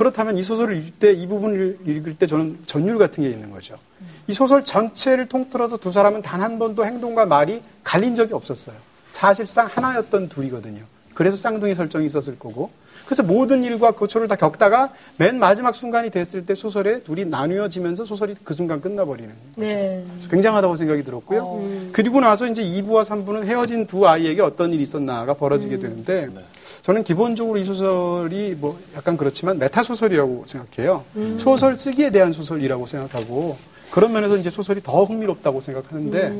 [0.00, 3.76] 그렇다면 이 소설을 읽을 때, 이 부분을 읽을 때 저는 전율 같은 게 있는 거죠.
[4.28, 8.76] 이 소설 전체를 통틀어서 두 사람은 단 한 번도 행동과 말이 갈린 적이 없었어요.
[9.12, 10.84] 사실상 하나였던 둘이거든요.
[11.12, 12.70] 그래서 쌍둥이 설정이 있었을 거고.
[13.04, 18.36] 그래서 모든 일과 고초를 다 겪다가 맨 마지막 순간이 됐을 때 소설에 둘이 나뉘어지면서 소설이
[18.42, 19.30] 그 순간 끝나버리는.
[19.56, 20.02] 네.
[20.30, 21.90] 굉장하다고 생각이 들었고요.
[21.92, 26.30] 그리고 나서 이제 2부와 3부는 헤어진 두 아이에게 어떤 일이 있었나가 벌어지게 되는데
[26.82, 31.04] 저는 기본적으로 이 소설이 뭐 약간 그렇지만 메타 소설이라고 생각해요.
[31.38, 33.56] 소설 쓰기에 대한 소설이라고 생각하고
[33.90, 36.32] 그런 면에서 이제 소설이 더 흥미롭다고 생각하는데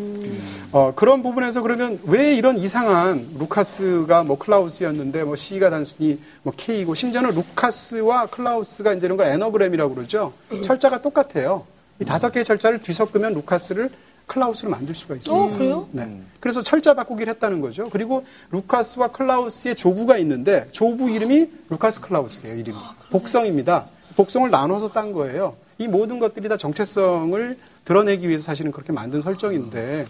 [0.72, 6.94] 어, 그런 부분에서 그러면 왜 이런 이상한 루카스가 뭐 클라우스였는데 뭐 C가 단순히 뭐 K고
[6.94, 10.32] 심지어는 루카스와 클라우스가 이제 이런 걸 anagram이라고 그러죠.
[10.62, 11.66] 철자가 똑같아요.
[12.00, 13.90] 이 다섯 개의 철자를 뒤섞으면 루카스를
[14.30, 15.44] 클라우스로 만들 수가 있습니다.
[15.44, 15.88] 어, 그래요?
[15.90, 16.20] 네.
[16.38, 17.88] 그래서 철자 바꾸기를 했다는 거죠.
[17.90, 22.56] 그리고 루카스와 클라우스의 조부가 있는데 조부 이름이 루카스 클라우스예요.
[22.56, 22.78] 이름이
[23.10, 23.88] 복성입니다.
[24.16, 25.56] 복성을 나눠서 딴 거예요.
[25.78, 30.06] 이 모든 것들이 다 정체성을 드러내기 위해서 사실은 그렇게 만든 설정인데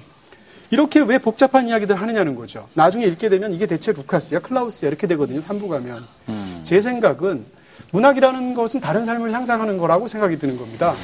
[0.70, 2.68] 이렇게 왜 복잡한 이야기들 하느냐는 거죠.
[2.74, 5.40] 나중에 읽게 되면 이게 대체 루카스야, 클라우스야 이렇게 되거든요.
[5.40, 6.04] 3부 가면.
[6.62, 7.44] 제 생각은
[7.92, 10.94] 문학이라는 것은 다른 삶을 향상하는 거라고 생각이 드는 겁니다.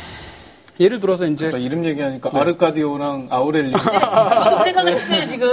[0.78, 2.40] 예를 들어서 이제 자, 이름 얘기하니까 네.
[2.40, 3.72] 아르카디오랑 아우렐리.
[3.76, 5.48] 저도 그 생각을 했어요, 지금.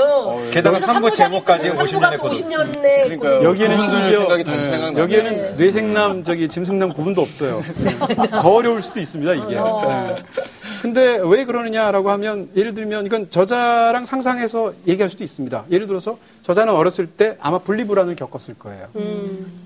[0.52, 2.50] 게다가 여기서 3부 제목까지 3부 50년 갖고 했거든.
[2.50, 3.44] 50년에 그러니까요.
[3.44, 4.94] 여기에는 심지어 생각이 다시 네.
[4.98, 7.62] 여기에는 뇌생남 저기 짐승남 구분도 없어요.
[7.84, 8.30] 네.
[8.30, 9.56] 더 어려울 수도 있습니다 이게.
[9.56, 10.16] 네.
[10.84, 15.64] 근데 왜 그러느냐라고 하면 예를 들면 이건 저자랑 상상해서 얘기할 수도 있습니다.
[15.72, 18.90] 예를 들어서 저자는 어렸을 때 아마 분리불안을 겪었을 거예요.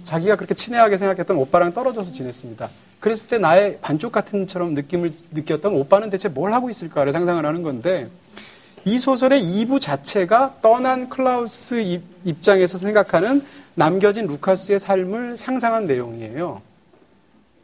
[0.03, 2.69] 자기가 그렇게 친애하게 생각했던 오빠랑 떨어져서 지냈습니다.
[2.99, 7.63] 그랬을 때 나의 반쪽 같은 처럼 느낌을 느꼈던 오빠는 대체 뭘 하고 있을까를 상상을 하는
[7.63, 8.09] 건데
[8.85, 13.41] 이 소설의 2부 자체가 떠난 클라우스 입- 입장에서 생각하는
[13.73, 16.61] 남겨진 루카스의 삶을 상상한 내용이에요.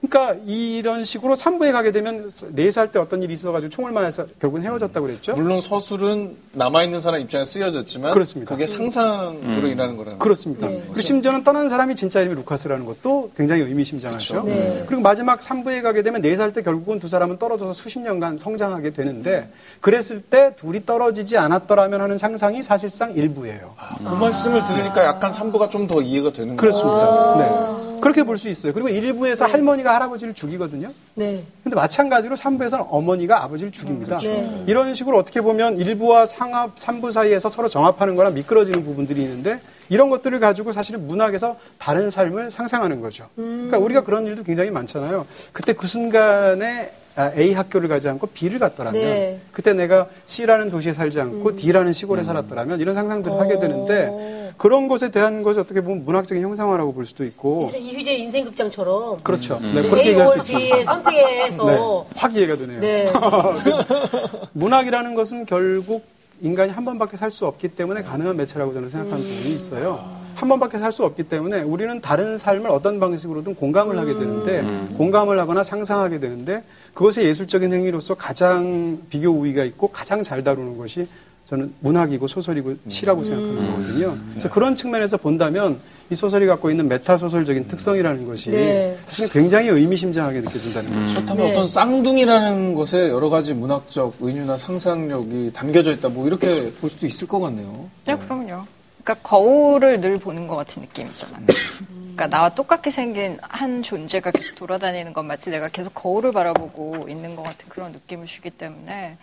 [0.08, 5.08] 그러니까 이런 식으로 3부에 가게 되면 4살 때 어떤 일이 있어가지고 총을 맞아서 결국은 헤어졌다고
[5.08, 5.34] 그랬죠.
[5.34, 8.54] 물론 서술은 남아있는 사람 입장에 쓰여졌지만 그렇습니다.
[8.54, 10.68] 그게 상상으로 인하는 거라는 그렇습니다.
[10.68, 10.82] 네.
[10.88, 14.43] 그리고 심지어는 떠난 사람이 진짜 이름이 루카스라는 것도 굉장히 의미심장하죠.
[14.43, 14.84] 네.
[14.88, 19.49] 그리고 마지막 3부에 가게 되면 4살 때 결국은 두 사람은 떨어져서 수십 년간 성장하게 되는데
[19.80, 23.74] 그랬을 때 둘이 떨어지지 않았더라면 하는 상상이 사실상 일부예요.
[23.99, 26.58] 그 말씀을 들으니까 약간 3부가 좀 더 이해가 되는 거예요.
[26.58, 27.36] 그렇습니다.
[27.38, 27.92] 네.
[28.04, 28.74] 그렇게 볼 수 있어요.
[28.74, 30.89] 그리고 일부에서 할머니가 할아버지를 죽이거든요.
[31.16, 31.43] 네.
[31.64, 34.18] 근데 마찬가지로 3부에서는 어머니가 아버지를 죽입니다.
[34.18, 34.64] 네.
[34.68, 40.10] 이런 식으로 어떻게 보면 1부와 상합, 3부 사이에서 서로 정합하는 거나 미끄러지는 부분들이 있는데 이런
[40.10, 43.30] 것들을 가지고 사실은 문학에서 다른 삶을 상상하는 거죠.
[43.36, 45.26] 그러니까 우리가 그런 일도 굉장히 많잖아요.
[45.54, 47.03] 그때 그 순간에 아,
[47.38, 49.39] A 학교를 가지 않고 B를 갔더라면 네.
[49.51, 55.09] 그때 내가 C라는 도시에 살지 않고 D라는 시골에 살았더라면 이런 상상들을 하게 되는데 그런 것에
[55.11, 59.59] 대한 것이 어떻게 보면 문학적인 형상화라고 볼 수도 있고 이휘재 인생극장처럼 그렇죠.
[59.61, 59.74] 음.
[59.76, 60.76] 네, 그렇게 얘기할 수 A, 있습니다.
[60.76, 62.80] B의 선택에서 네, 확 이해가 되네요.
[62.80, 63.05] 네.
[64.53, 66.05] 문학이라는 것은 결국
[66.41, 70.22] 인간이 한 번밖에 살 수 없기 때문에 가능한 매체라고 저는 생각하는 부분이 있어요.
[70.36, 74.61] 한 번밖에 살 수 없기 때문에 우리는 다른 삶을 어떤 방식으로든 공감을 하게 되는데
[74.97, 76.61] 공감을 하거나 상상하게 되는데
[76.93, 81.07] 그것의 예술적인 행위로서 가장 비교 우위가 있고 가장 잘 다루는 것이
[81.45, 84.17] 저는 문학이고 소설이고 시라고 생각하는 거거든요.
[84.31, 85.79] 그래서 그런 측면에서 본다면
[86.09, 88.97] 이 소설이 갖고 있는 메타 소설적인 특성이라는 것이 네.
[89.07, 91.13] 사실 굉장히 의미심장하게 느껴진다는 거죠.
[91.15, 91.51] 그렇다면 네.
[91.51, 96.09] 어떤 쌍둥이라는 것에 여러 가지 문학적 은유나 상상력이 담겨져 있다.
[96.09, 97.89] 뭐 이렇게 볼 수도 있을 것 같네요.
[98.05, 98.65] 네, 그럼요.
[99.04, 101.45] 그러니까 거울을 늘 보는 것 같은 느낌이잖아요.
[101.88, 107.36] 그러니까 나와 똑같게 생긴 한 존재가 계속 돌아다니는 것 마치 내가 계속 거울을 바라보고 있는
[107.36, 109.18] 것 같은 그런 느낌을 주기 때문에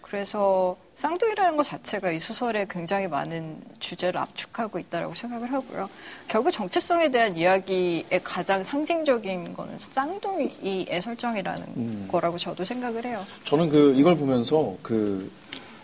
[0.00, 5.90] 그래서 쌍둥이라는 것 자체가 이 소설에 굉장히 많은 주제를 압축하고 있다라고 생각을 하고요.
[6.28, 13.20] 결국 정체성에 대한 이야기의 가장 상징적인 거는 쌍둥이의 설정이라는 거라고 저도 생각을 해요.
[13.44, 15.30] 저는 그 이걸 보면서 그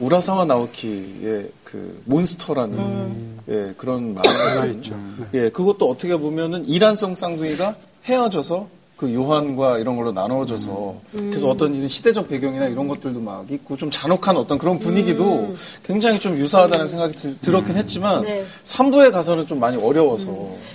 [0.01, 4.95] 우라사와 나오키의 그 몬스터라는 예, 그런 만화가 있죠.
[5.35, 7.75] 예, 그것도 어떻게 보면은 이란성 쌍둥이가
[8.05, 13.77] 헤어져서 그 요한과 이런 걸로 나눠져서 그래서 어떤 이런 시대적 배경이나 이런 것들도 막 있고
[13.77, 18.45] 좀 잔혹한 어떤 그런 분위기도 굉장히 좀 유사하다는 생각이 들, 들었긴 했지만 네.
[18.63, 20.27] 3부에 가서는 좀 많이 어려워서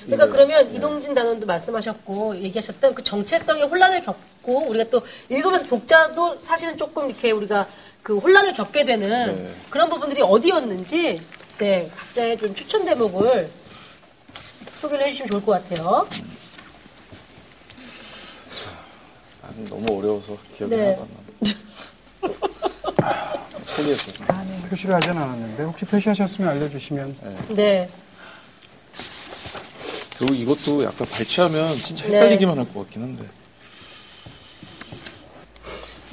[0.06, 6.40] 그러니까 이게- 그러면 이동진 단원도 말씀하셨고 얘기하셨던 그 정체성의 혼란을 겪고 우리가 또 읽으면서 독자도
[6.42, 7.66] 사실은 조금 이렇게 우리가
[8.08, 9.54] 그 혼란을 겪게 되는 네.
[9.70, 11.22] 그런 부분들이 어디였는지
[11.58, 13.52] 네 각자의 좀 추천 대목을
[14.76, 16.08] 소개를 해주시면 좋을 것 같아요.
[19.42, 20.84] 아, 너무 어려워서 기억이 네.
[20.86, 21.10] 하나도 안
[22.22, 22.32] 나.
[23.76, 24.26] 포기했어요.
[24.70, 27.18] 표시를 하진 않았는데 혹시 표시하셨으면 알려주시면
[27.50, 27.90] 네.
[30.18, 32.14] 그리고 이것도 약간 발췌하면 진짜 네.
[32.16, 33.26] 헷갈리기만 할 것 같긴 한데.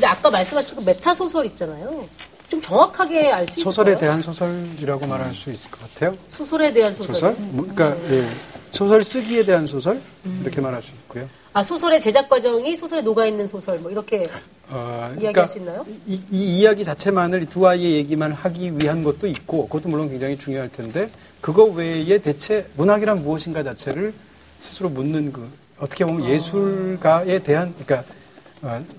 [0.05, 2.07] 근데 아까 말씀하신 그 메타 소설 있잖아요.
[2.51, 3.65] 좀 정확하게 알 수 있어요.
[3.65, 6.15] 소설에 대한 소설이라고 말할 수 있을 것 같아요.
[6.29, 7.15] 소설에 대한 소설.
[7.15, 7.35] 소설?
[7.39, 8.23] 뭐, 그러니까 예,
[8.71, 9.99] 소설 쓰기에 대한 소설
[10.43, 11.27] 이렇게 말할 수 있고요.
[11.55, 14.25] 아 소설의 제작 과정이 소설에 녹아 있는 소설 뭐 이렇게
[14.69, 15.87] 어, 이야기할 수 있나요?
[16.07, 20.69] 이, 이 이야기 자체만을 이두 아이의 얘기만 하기 위한 것도 있고 그것도 물론 굉장히 중요할
[20.69, 21.09] 텐데
[21.41, 24.13] 그거 외에 대체 문학이란 무엇인가 자체를
[24.61, 25.49] 스스로 묻는 그
[25.79, 28.15] 어떻게 보면 예술가에 대한 그러니까 어,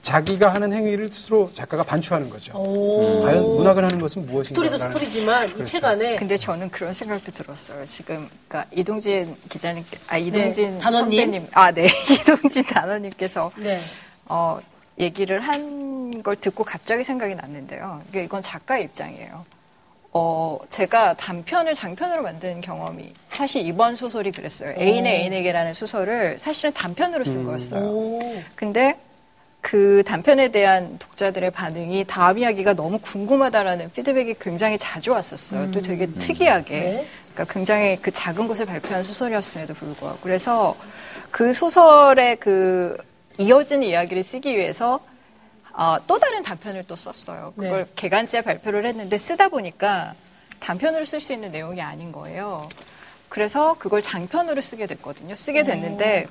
[0.02, 2.54] 자기가 하는 행위를 스스로 작가가 반추하는 거죠.
[2.58, 3.22] 오.
[3.22, 4.48] 과연 문학을 하는 것은 무엇인가?
[4.62, 7.84] 스토리도 스토리지만 이책 안에 근데 저는 그런 생각도 들었어요.
[7.86, 11.20] 지금 그러니까 이동진 기자님께 아 이동진 네, 단원님.
[11.22, 13.80] 선배님 아 네 이동진 단원님께서 네.
[14.28, 14.60] 어,
[15.00, 15.86] 얘기를 한
[16.24, 18.02] 걸 듣고 갑자기 생각이 났는데요.
[18.10, 19.46] 이게 이건 작가의 입장이에요.
[20.14, 24.76] 어, 제가 단편을 장편으로 만든 경험이 사실 이번 소설이 그랬어요.
[24.78, 27.82] 애인의 애인에게라는 소설을 사실은 단편으로 쓴 거였어요.
[27.82, 28.42] 오.
[28.56, 28.98] 근데
[29.66, 35.72] 그 단편에 대한 독자들의 반응이 다음 이야기가 너무 궁금하다라는 피드백이 굉장히 자주 왔었어요.
[35.72, 36.80] 또 되게 특이하게.
[36.80, 37.08] 네.
[37.34, 40.20] 그러니까 굉장히 그 작은 곳에 발표한 소설이었음에도 불구하고.
[40.22, 40.78] 그래서
[41.32, 42.96] 그 소설의 그
[43.40, 45.00] 이어지는 이야기를 쓰기 위해서
[45.74, 47.54] 아, 또 다른 단편을 또 썼어요.
[47.56, 47.92] 그걸 네.
[47.96, 50.14] 개간지에 발표를 했는데 쓰다 보니까
[50.60, 52.70] 단편으로 쓸 수 있는 내용이 아닌 거예요.
[53.30, 55.36] 그래서 그걸 장편으로 쓰게 됐거든요.
[55.36, 56.28] 쓰게 됐는데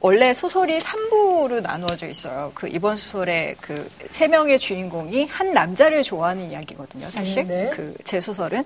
[0.00, 2.52] 원래 소설이 3부로 나누어져 있어요.
[2.54, 7.10] 그 이번 소설의 그 세 명의 주인공이 한 남자를 좋아하는 이야기거든요.
[7.10, 7.70] 사실 음, 네.
[7.70, 8.64] 그제 소설은.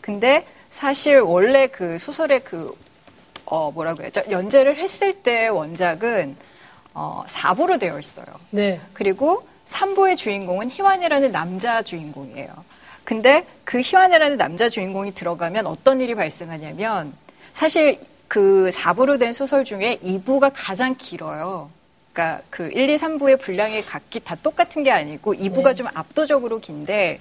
[0.00, 2.74] 근데 사실 원래 그 소설의 그
[3.44, 4.22] 어, 뭐라고 해야죠?
[4.30, 6.36] 연재를 했을 때 원작은
[6.94, 8.26] 어, 4부로 되어 있어요.
[8.50, 8.80] 네.
[8.92, 12.48] 그리고 3부의 주인공은 희완이라는 남자 주인공이에요.
[13.04, 17.12] 근데 그 희완이라는 남자 주인공이 들어가면 어떤 일이 발생하냐면
[17.52, 17.98] 사실
[18.30, 21.68] 그 4부로 된 소설 중에 2부가 가장 길어요.
[22.12, 27.18] 그러니까 그 1, 2, 3부의 분량이 각기 다 똑같은 게 아니고 2부가 좀 압도적으로 긴데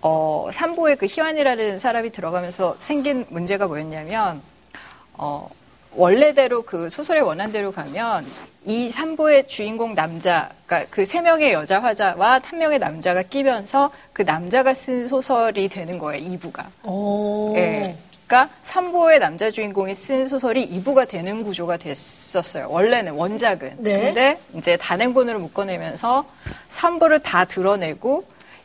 [0.00, 4.40] 어 3부에 그 희완이라는 사람이 들어가면서 생긴 문제가 뭐였냐면
[5.12, 5.50] 어,
[5.94, 8.24] 원래대로 그 소설의 원한대로 가면
[8.64, 14.22] 이 3부의 주인공 남자, 그러니까 그 세 명의 여자 화자와 한 명의 남자가 끼면서 그
[14.22, 16.64] 남자가 쓴 소설이 되는 거예요, 2부가.
[16.84, 17.52] 오.
[17.56, 17.96] 예.
[18.28, 22.68] 그러니까 3부의 남자 주인공이 쓴 소설이 2부가 되는 구조가 됐었어요.
[22.68, 23.76] 원래는 원작은.
[23.78, 24.00] 네.
[24.00, 26.26] 근데 이제 단행본으로 묶어내면서
[26.68, 28.24] 3부를 다 드러내고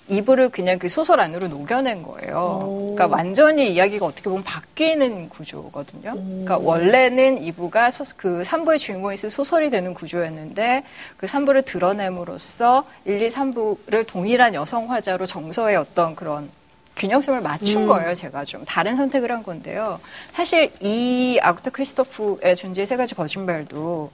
[0.10, 2.92] 2부를 그냥 그 소설 안으로 녹여낸 거예요.
[2.94, 6.12] 그러니까 완전히 이야기가 어떻게 보면 바뀌는 구조거든요.
[6.12, 10.84] 그러니까 원래는 2부가 소, 그 3부의 주인공이 쓴 소설이 되는 구조였는데
[11.16, 16.50] 그 3부를 드러냄으로써 1, 2, 3부를 동일한 여성 화자로 정서의 어떤 그런
[16.96, 18.64] 균형점을 맞춘 거예요, 제가 좀.
[18.66, 20.00] 다른 선택을 한 건데요.
[20.32, 24.12] 사실 이 아구타 크리스토프의 존재의 세 가지 거짓말도,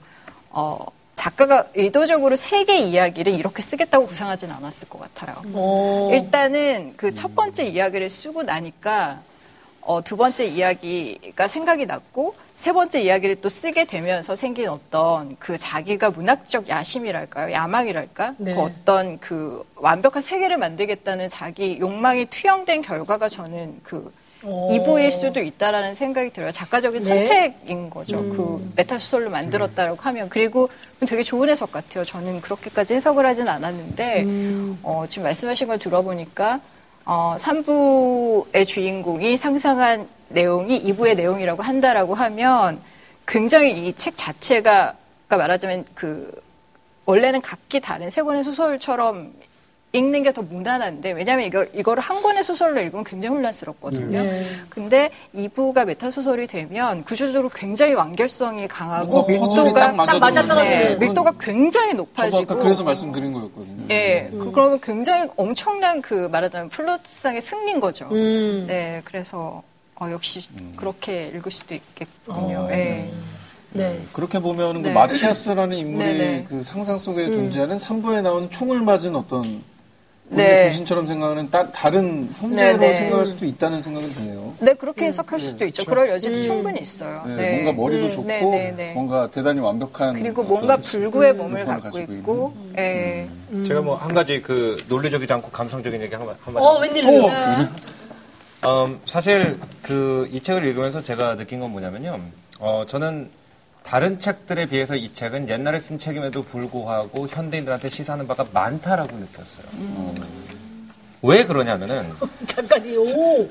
[0.50, 5.42] 어, 작가가 의도적으로 세 개의 이야기를 이렇게 쓰겠다고 구상하진 않았을 것 같아요.
[5.54, 6.10] 오.
[6.14, 9.20] 일단은 그 첫 번째 이야기를 쓰고 나니까
[9.82, 15.56] 어, 두 번째 이야기가 생각이 났고 세 번째 이야기를 또 쓰게 되면서 생긴 어떤 그
[15.56, 17.54] 자기가 문학적 야심이랄까요?
[17.54, 18.34] 야망이랄까?
[18.36, 18.54] 네.
[18.54, 24.12] 그 어떤 그 완벽한 세계를 만들겠다는 자기 욕망이 투영된 결과가 저는 그
[24.44, 24.70] 오.
[24.74, 26.50] 이부일 수도 있다라는 생각이 들어요.
[26.50, 27.24] 작가적인 네.
[27.24, 28.18] 선택인 거죠.
[28.18, 30.28] 그 메타소설로 만들었다라고 하면.
[30.28, 30.68] 그리고
[31.06, 32.04] 되게 좋은 해석 같아요.
[32.04, 34.26] 저는 그렇게까지 해석을 하진 않았는데,
[34.82, 36.60] 어, 지금 말씀하신 걸 들어보니까,
[37.06, 42.80] 어, 3부의 주인공이 상상한 내용이 2부의 내용이라고 한다라고 하면
[43.26, 44.94] 굉장히 이 책 자체가,
[45.28, 46.32] 그러니까 말하자면 그,
[47.06, 49.32] 원래는 각기 다른 세 권의 소설처럼
[49.92, 54.22] 읽는 게 더 무난한데 왜냐하면 이거 이거를 한 권의 소설로 읽으면 굉장히 혼란스럽거든요.
[54.68, 60.84] 근데 2부가 메타 소설이 되면 구조적으로 굉장히 완결성이 강하고 뭔가 퍼즐이 딱 밀도가 맞아 맞아떨어지는.
[60.84, 63.86] 네, 밀도가 굉장히 저도 높아지고 아까 그래서 말씀드린 거였거든요.
[63.90, 68.06] 예, 그- 그러면 굉장히 엄청난 그 말하자면 플롯상의 승리인 거죠.
[68.12, 68.66] 음.
[68.68, 69.64] 네, 그래서
[70.00, 70.42] 어, 역시
[70.76, 72.68] 그렇게 읽을 수도 있겠군요.
[72.70, 73.10] 예.
[73.72, 74.00] 네.
[74.12, 74.94] 그렇게 보면 그 네.
[74.94, 76.44] 마티아스라는 인물이 네네.
[76.48, 79.62] 그 상상 속에 존재하는 3부에 나오는 총을 맞은 어떤
[80.30, 80.68] 네.
[80.68, 82.94] 귀신처럼 생각하는 따, 다른 형제로 네네.
[82.94, 84.54] 생각할 수도 있다는 생각은 드네요.
[84.60, 85.84] 네, 그렇게 해석할 수도 있죠.
[85.84, 85.90] 그렇죠.
[85.90, 87.22] 그럴 여지도 충분히 있어요.
[87.26, 87.62] 네, 네.
[87.62, 88.92] 뭔가 머리도 네, 좋고 네, 네, 네.
[88.94, 93.28] 뭔가 대단히 완벽한 그리고 뭔가 불구의 몸을 갖고 가지고 있고, 예.
[93.66, 96.64] 제가 뭐 한 가지 그 논리적이지 않고 감성적인 얘기 한번 한마디.
[96.64, 97.28] 어, 웬일로.
[98.64, 102.20] 음, 사실 그 이 책을 읽으면서 제가 느낀 건 뭐냐면요.
[102.58, 103.30] 어, 저는
[103.82, 109.64] 다른 책들에 비해서 이 책은 옛날에 쓴 책임에도 불구하고 현대인들한테 시사하는 바가 많다라고 느꼈어요.
[109.74, 110.14] 어.
[111.22, 112.12] 왜 그러냐면은
[112.46, 113.48] 잠깐, 이 오.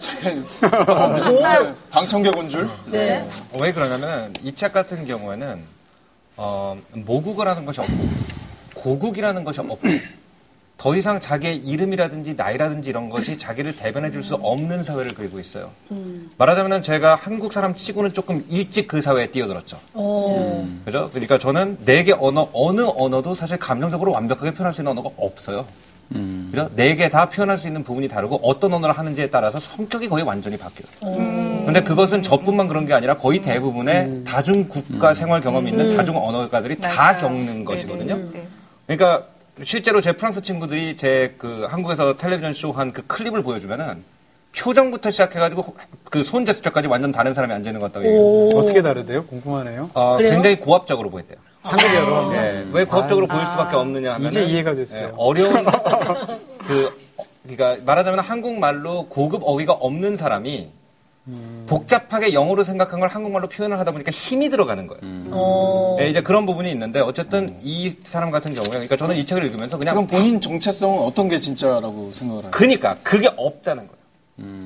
[1.89, 2.70] 방청객 온 줄?
[2.88, 3.28] 네.
[3.60, 5.64] 왜 그러냐면 이 책 같은 경우에는
[6.38, 7.93] 어, 모국어라는 것이 없고
[8.76, 9.80] 고국이라는 것이 없고
[10.80, 15.72] 더 이상 자기의 이름이라든지 나이라든지 이런 것이 자기를 대변해 줄 수 없는 사회를 그리고 있어요.
[16.38, 19.78] 말하자면 제가 한국 사람 치고는 조금 일찍 그 사회에 뛰어들었죠.
[19.94, 20.68] 어.
[20.86, 21.10] 그죠?
[21.12, 25.66] 그러니까 저는 네 개 언어, 어느 언어도 사실 감정적으로 완벽하게 표현할 수 있는 언어가 없어요.
[26.52, 26.70] 그죠?
[26.76, 30.90] 네개 다 표현할 수 있는 부분이 다르고 어떤 언어를 하는지에 따라서 성격이 거의 완전히 바뀌어요.
[31.66, 36.78] 근데 그것은 저뿐만 그런 게 아니라 거의 대부분의 다중 국가 생활 경험이 있는 다중 언어가들이
[36.80, 37.18] 다 맞아요.
[37.20, 38.16] 겪는 것이거든요.
[38.32, 38.48] 네.
[38.88, 39.26] 그러니까
[39.64, 44.03] 실제로 제 프랑스 친구들이 제 그 한국에서 텔레비전 쇼 한 그 클립을 보여주면은
[44.57, 45.76] 표정부터 시작해가지고
[46.10, 48.57] 그 손 제스처까지 완전 다른 사람이 앉아 있는 것 같다고 얘기해요.
[48.57, 49.26] 어떻게 다르대요?
[49.26, 49.89] 궁금하네요.
[49.93, 50.32] 어, 그래요?
[50.32, 51.38] 굉장히 고압적으로 보였대요.
[51.62, 52.34] 한국어로.
[52.36, 55.14] 예, 왜 고압적으로 보일 수밖에 없느냐 하면 이제 이해가 됐어요.
[55.18, 55.51] 어려운
[56.68, 56.95] 그
[57.43, 60.70] 그러니까 말하자면 한국말로 고급 어휘가 없는 사람이
[61.68, 65.02] 복잡하게 영어로 생각한 걸 한국말로 표현을 하다 보니까 힘이 들어가는 거예요.
[65.32, 65.98] 어.
[66.00, 69.78] 예, 이제 그런 부분이 있는데 어쨌든 이 사람 같은 경우에 그러니까 저는 이 책을 읽으면서
[69.78, 72.52] 그냥 그럼 본인 정체성은 어떤 게 진짜라고 생각을 하나요?
[72.52, 74.00] 그니까 그게 없다는 거예요.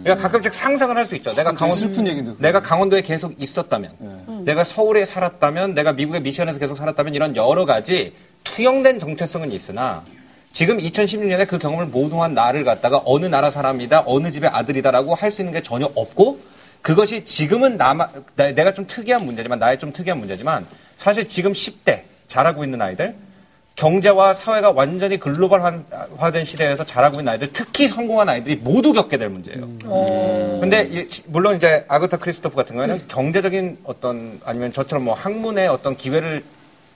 [0.03, 1.33] 그러니까 가끔씩 상상을 할 수 있죠.
[1.33, 2.41] 내가 강원 슬픈 얘기인데, 그거.
[2.43, 8.13] 내가 강원도에 계속 있었다면, 내가 서울에 살았다면, 내가 미국의 미시간에서 계속 살았다면 이런 여러 가지
[8.43, 10.03] 투영된 정체성은 있으나
[10.53, 15.31] 지금 2016년에 그 경험을 모두 한 나를 갖다가 어느 나라 사람이다, 어느 집의 아들이다라고 할
[15.31, 16.39] 수 있는 게 전혀 없고
[16.83, 22.63] 그것이 지금은 나- 내가 좀 특이한 문제지만 나의 좀 특이한 문제지만 사실 지금 10대 자라고
[22.63, 23.15] 있는 아이들
[23.75, 29.67] 경제와 사회가 완전히 글로벌화된 시대에서 자라고 있는 아이들, 특히 성공한 아이들이 모두 겪게 될 문제예요.
[30.61, 35.67] 근데 이- 시- 물론 이제 아그타 크리스토프 같은 경우에는 경제적인 어떤 아니면 저처럼 뭐 학문의
[35.67, 36.43] 어떤 기회를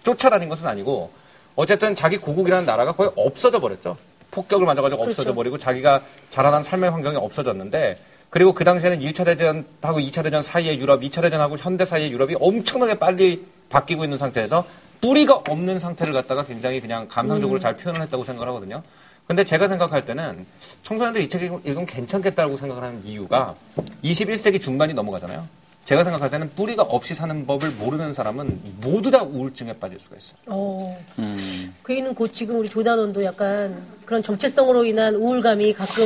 [0.04, 1.10] 쫓아다닌 것은 아니고
[1.58, 3.98] 어쨌든 자기 고국이라는 나라가 거의 없어져 버렸죠.
[4.30, 7.98] 폭격을 맞아가지고 없어져 버리고 자기가 자라난 삶의 환경이 없어졌는데
[8.30, 13.00] 그리고 그 당시에는 1차 대전하고 2차 대전 사이의 유럽, 2차 대전하고 현대 사이의 유럽이 엄청나게
[13.00, 14.66] 빨리 바뀌고 있는 상태에서
[15.02, 18.84] 뿌리가 없는 상태를 갖다가 굉장히 그냥 감상적으로 잘 표현을 했다고 생각을 하거든요.
[19.26, 20.46] 근데 제가 생각할 때는
[20.84, 23.56] 청소년들 이 책 읽으면 괜찮겠다고 생각을 하는 이유가
[24.04, 25.48] 21세기 중반이 넘어가잖아요.
[25.88, 30.36] 제가 생각할 때는 뿌리가 없이 사는 법을 모르는 사람은 모두 다 우울증에 빠질 수가 있어요.
[30.48, 31.00] 어.
[31.18, 31.74] 음.
[31.82, 36.04] 그 얘기는 곧 지금 우리 조단원도 약간 그런 정체성으로 인한 우울감이 가끔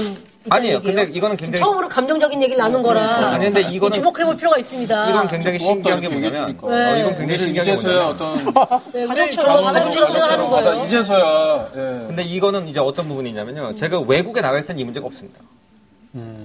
[0.52, 0.76] 아니에요.
[0.76, 0.96] 얘기예요.
[0.96, 3.32] 근데 이거는 굉장히 처음으로 감정적인 얘기를 나눈 거라.
[3.32, 5.10] 아니, 근데 이거는- 주목해 볼 필요가 있습니다.
[5.10, 6.68] 이건 굉장히 신기한 게 뭐냐면 얘기해주니까.
[6.68, 8.38] 어, 이건 굉장히 신기한 게 이제서야 어떤
[8.94, 10.86] 네, 가족처럼, 우리 가족처럼 생각하는 거예요.
[10.86, 12.06] 이제서야 예.
[12.06, 13.76] 근데 이거는 이제 어떤 부분이냐면요.
[13.78, 15.40] 제가 외국에 나가 있을 때는 이 문제가 없습니다.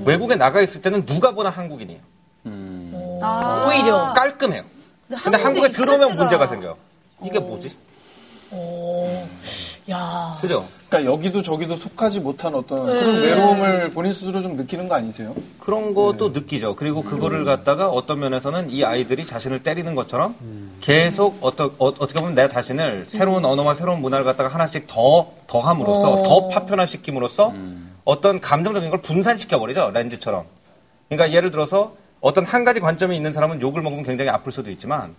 [0.06, 2.00] 외국에 나가 있을 때는 누가 보나 한국인이에요.
[3.20, 4.12] 오히려.
[4.14, 4.62] 깔끔해요.
[5.08, 6.76] 근데 한국에 한국에 들어오면 때가- 문제가 생겨요.
[7.24, 7.76] 이게 뭐지?
[9.90, 10.36] 야.
[10.40, 10.64] 그죠?
[10.88, 15.34] 그러니까 여기도 저기도 속하지 못한 어떤 그런 외로움을 본인 스스로 좀 느끼는 거 아니세요?
[15.60, 16.74] 그런 것도 느끼죠.
[16.74, 20.34] 그리고 그거를 갖다가 어떤 면에서는 이 아이들이 자신을 때리는 것처럼
[20.80, 25.60] 계속 어떤, 어, 떻게 보면 내 자신을 새로운 언어와 새로운 문화를 갖다가 하나씩 더, 더
[25.60, 27.52] 함으로써, 더 파편화시킴으로써
[28.04, 29.90] 어떤 감정적인 걸 분산시켜버리죠.
[29.92, 30.44] 렌즈처럼.
[31.08, 35.14] 그러니까 예를 들어서 어떤 한 가지 관점이 있는 사람은 욕을 먹으면 굉장히 아플 수도 있지만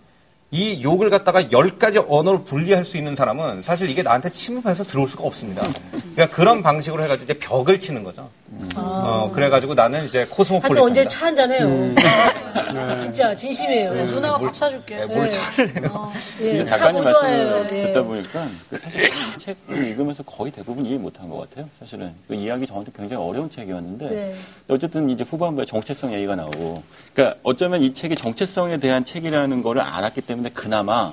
[0.50, 5.08] 이 욕을 갖다가 열 가지 언어로 분리할 수 있는 사람은 사실 이게 나한테 침입해서 들어올
[5.08, 5.62] 수가 없습니다.
[5.90, 8.30] 그러니까 그런 방식으로 해가지고 이제 벽을 치는 거죠.
[8.76, 10.82] 어, 그래가지고 나는 이제 하여튼 코스모폴리탄.
[10.82, 11.94] 언제 차 한잔 해요.
[13.00, 13.92] 진짜 진심이에요.
[13.94, 14.06] 네.
[14.06, 15.04] 누나가 밥 사줄게.
[15.06, 16.12] 뭘 차를 해요.
[16.40, 17.50] 예, 차 작가님 뭐 좋아해요.
[17.50, 17.86] 말씀을 예.
[17.86, 21.68] 듣다 보니까 그 사실 이 책을 읽으면서 거의 대부분 이해 못한 것 같아요.
[21.78, 24.34] 사실은 그 이야기 저한테 굉장히 어려운 책이었는데 네.
[24.68, 26.82] 어쨌든 이제 후반부에 정체성 얘기가 나오고
[27.12, 31.12] 그러니까 어쩌면 이 책이 정체성에 대한 책이라는 거를 알았기 때문에 그나마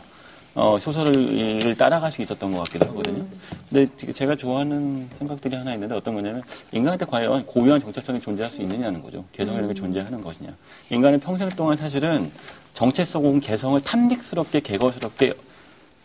[0.56, 3.26] 어, 소설을 따라갈 수 있었던 것 같기도 하거든요.
[3.70, 6.42] 근데 제가 좋아하는 생각들이 하나 있는데 어떤 거냐면
[6.72, 9.26] 인간한테 과연 고유한 정체성이 존재할 수 있느냐는 거죠.
[9.34, 10.56] 개성이라는 게 존재하는 것이냐.
[10.92, 12.32] 인간은 평생 동안 사실은
[12.74, 15.34] 정체성 혹은 개성을 탐닉스럽게 개걸스럽게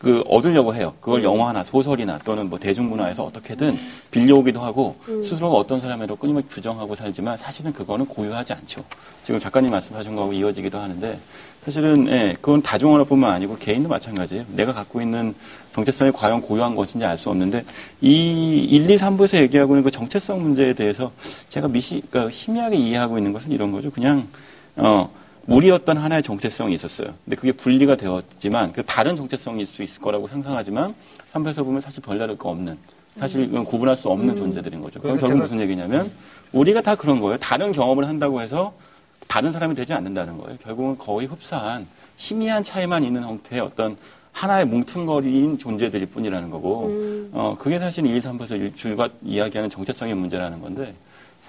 [0.01, 0.95] 그 얻으려고 해요.
[0.99, 3.77] 그걸 영화나 소설이나 또는 뭐 대중문화에서 어떻게든
[4.09, 8.83] 빌려오기도 하고 스스로가 어떤 사람이라고 끊임없이 부정하고 살지만 사실은 그거는 고유하지 않죠.
[9.21, 11.19] 지금 작가님 말씀하신 거하고 이어지기도 하는데
[11.63, 14.45] 사실은 예, 그건 다중언어뿐만 아니고 개인도 마찬가지예요.
[14.49, 15.35] 내가 갖고 있는
[15.75, 17.63] 정체성이 과연 고유한 것인지 알 수 없는데
[18.01, 21.11] 이 1, 2, 3부에서 얘기하고 있는 그 정체성 문제에 대해서
[21.47, 23.91] 제가 미시 그러니까 희미하게 이해하고 있는 것은 이런 거죠.
[23.91, 24.27] 그냥
[24.77, 25.11] 어
[25.47, 27.13] 무리였던 하나의 정체성이 있었어요.
[27.25, 30.93] 근데 그게 분리가 되었지만 그 다른 정체성일 수 있을 거라고 상상하지만
[31.33, 32.77] 3부에서 보면 사실 별다를 거 없는
[33.17, 35.01] 사실 이건 구분할 수 없는 존재들인 거죠.
[35.01, 36.11] 그럼 결국 무슨 얘기냐면
[36.53, 37.37] 우리가 다 그런 거예요.
[37.37, 38.73] 다른 경험을 한다고 해서
[39.27, 40.57] 다른 사람이 되지 않는다는 거예요.
[40.63, 41.87] 결국은 거의 흡사한
[42.17, 43.97] 희미한 차이만 있는 형태의 어떤
[44.31, 50.61] 하나의 뭉퉁거리인 존재들일 뿐이라는 거고, 어, 그게 사실 1, 2, 3부에서 줄과 이야기하는 정체성의 문제라는
[50.61, 50.93] 건데,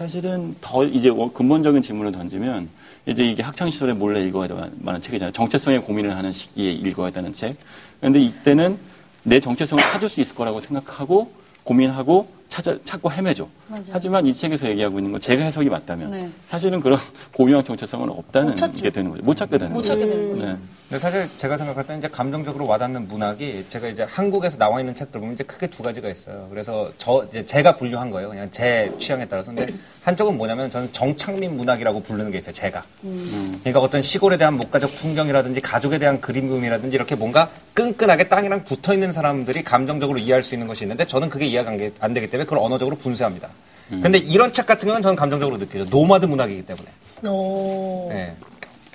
[0.03, 2.69] 사실은 더 이제 원- 근본적인 질문을 던지면,
[3.07, 5.33] 이제 이게 학창 시절에 몰래 읽어야 될 만한 책이잖아요.
[5.33, 7.57] 정체성에 고민을 하는 시기에 읽어야 되는 책.
[8.01, 8.77] 그런데 이때는
[9.23, 11.31] 내 정체성을 찾을 수 있을 거라고 생각하고,
[11.63, 13.49] 고민하고, 찾아, 찾고 헤매죠.
[13.91, 16.29] 하지만 이 책에서 얘기하고 있는 건 제가 해석이 맞다면, 네.
[16.51, 16.99] 사실은 그런
[17.33, 18.55] 고유한 정체성은 없다는.
[18.73, 19.23] 게 되는 거죠.
[19.23, 19.93] 못 찾게 되는 못 거죠.
[19.95, 20.47] 찾게 되는 거죠.
[20.47, 20.57] 네.
[20.93, 25.21] 근데 사실 제가 생각할 때는 이제 감정적으로 와닿는 문학이 제가 이제 한국에서 나와 있는 책들
[25.21, 26.49] 보면 이제 크게 두 가지가 있어요.
[26.51, 28.29] 그래서 저 이제 제가 분류한 거예요.
[28.29, 29.55] 그냥 제 취향에 따라서.
[29.55, 29.73] 근데
[30.03, 32.53] 한쪽은 뭐냐면 저는 정착민 문학이라고 부르는 게 있어요.
[32.53, 32.85] 제가.
[33.01, 39.13] 그러니까 어떤 시골에 대한 목가적 풍경이라든지 가족에 대한 그림이라든지 이렇게 뭔가 끈끈하게 땅이랑 붙어 있는
[39.13, 42.97] 사람들이 감정적으로 이해할 수 있는 것이 있는데 저는 그게 이해가 안 되기 때문에 그걸 언어적으로
[42.97, 43.49] 분쇄합니다.
[43.89, 45.85] 근데 이런 책 같은 경우는 저는 감정적으로 느껴요.
[45.85, 46.89] 노마드 문학이기 때문에.
[47.29, 48.09] 오.
[48.11, 48.35] 네.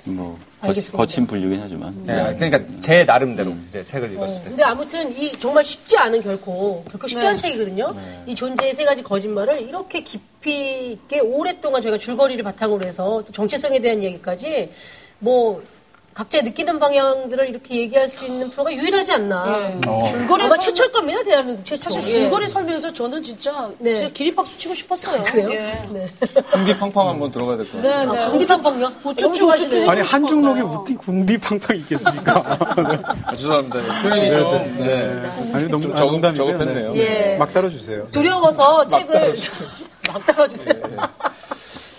[0.04, 0.96] 뭐, 알겠습니다.
[0.96, 1.94] 거, 친 분류긴 하지만.
[2.04, 4.48] 네, 그러니까 제 나름대로 이제 책을 읽었을 때.
[4.48, 7.42] 근데 아무튼 이 정말 쉽지 않은 결코 결코 쉽지 않은 네.
[7.42, 7.94] 책이거든요.
[8.26, 13.80] 이 존재의 세 가지 거짓말을 이렇게 깊이 있게 오랫동안 저희가 줄거리를 바탕으로 해서 또 정체성에
[13.80, 14.70] 대한 얘기까지
[15.18, 15.62] 뭐
[16.18, 19.46] 각자 느끼는 방향들을 이렇게 얘기할 수 있는 프로가 유일하지 않나.
[19.86, 20.04] 예.
[20.04, 21.90] 줄거리 아마 설명- 최초일 겁니다, 대한민국 최초.
[21.90, 22.04] 사실 예.
[22.22, 23.94] 줄거리 설명에서 저는 진짜 네.
[23.94, 25.22] 진짜 기립박수 치고 싶었어요.
[25.22, 25.48] 그래요?
[25.52, 25.80] 예.
[25.92, 26.08] 네.
[26.48, 28.10] 흥기팡팡 한번 들어가야 될 것 같아요.
[28.12, 28.30] 네, 네.
[28.32, 28.92] 공기팡팡요?
[29.04, 29.54] 우쭈쭈 너무.
[29.68, 30.80] 우쭈쭈 아니 싶었어요.
[30.80, 32.42] 어떻게 궁디팡팡 있겠습니까?
[33.24, 33.78] 아, 죄송합니다.
[34.02, 35.22] 표현이 좀, 네.
[35.54, 36.34] 아니 너무 좀 아, 적응.
[36.34, 36.96] 적응했네요.
[36.96, 37.36] 예.
[37.38, 38.08] 막 따라주세요.
[38.10, 39.36] 두려워서 책을
[40.12, 40.74] 막 따라주세요.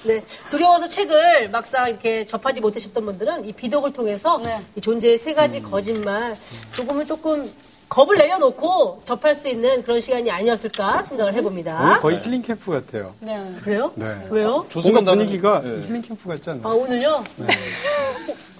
[0.10, 4.60] 네, 두려워서 책을 막상 이렇게 접하지 못하셨던 분들은 이 비독을 통해서 네.
[4.76, 6.36] 이 존재의 세 가지 거짓말
[6.74, 7.52] 조금은 조금
[7.90, 12.00] 겁을 내려놓고 접할 수 있는 그런 시간이 아니었을까 생각을 해봅니다.
[12.00, 13.14] 거의 힐링 캠프 같아요.
[13.20, 13.40] 네.
[13.64, 13.92] 그래요?
[13.94, 14.28] 네.
[14.32, 14.66] 왜요?
[14.82, 15.88] 뭔가 분위기가 네.
[15.88, 16.68] 힐링 캠프 같지 않나요?
[16.68, 17.24] 아 오늘요?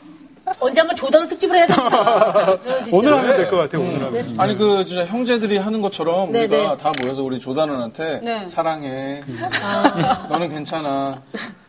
[0.60, 1.84] 언제 한번 조단을 특집을 해야 진짜.
[2.94, 3.82] 오늘 하면 될 것 같아요.
[3.82, 4.36] 오늘 하면.
[4.40, 6.84] 아니 그 진짜 형제들이 하는 것처럼 네, 우리가 네.
[6.84, 8.48] 다 모여서 우리 조단원한테 네.
[8.48, 9.24] 사랑해
[10.30, 11.22] 너는 괜찮아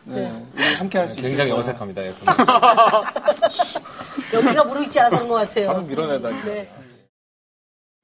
[0.05, 0.31] 네.
[0.55, 2.01] 우리 함께 할 수 있어 굉장히 어색합니다.
[2.03, 2.13] 예.
[4.33, 5.67] 여기가 무르익지 않아서 그런 것 같아요.
[5.67, 6.67] 바로 밀어내다 네.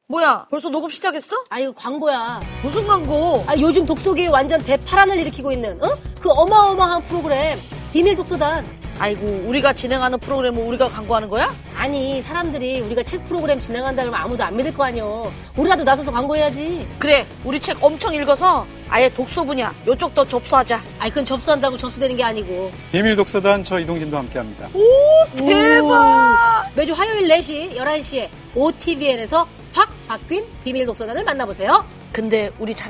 [0.10, 0.46] 뭐야?
[0.50, 1.36] 벌써 녹음 시작했어?
[1.50, 2.40] 아 이거 광고야.
[2.64, 3.44] 무슨 광고?
[3.46, 5.90] 아, 요즘 독서계에 완전 대파란을 일으키고 있는 어?
[6.22, 7.60] 그 어마어마한 프로그램
[7.92, 8.87] 비밀 독서단.
[9.00, 11.54] 아이고, 우리가 진행하는 프로그램을 우리가 광고하는 거야?
[11.76, 15.32] 아니 사람들이 우리가 책 프로그램 진행한다 그러면 아무도 안 믿을 거 아니여.
[15.56, 16.88] 우리라도 나서서 광고해야지.
[16.98, 20.82] 그래, 우리 책 엄청 읽어서 아예 독서 분야 요쪽도 접수하자.
[21.00, 24.70] 아이 그건 접수한다고 접수되는 게 아니고 비밀 독서단 저 이동진도 함께합니다.
[25.38, 26.72] 대박!
[26.76, 31.86] 매주 화요일 4시 11시에 OTVN에서 확 바뀐 비밀 독서단을 만나보세요.
[32.12, 32.86] 근데 우리 잘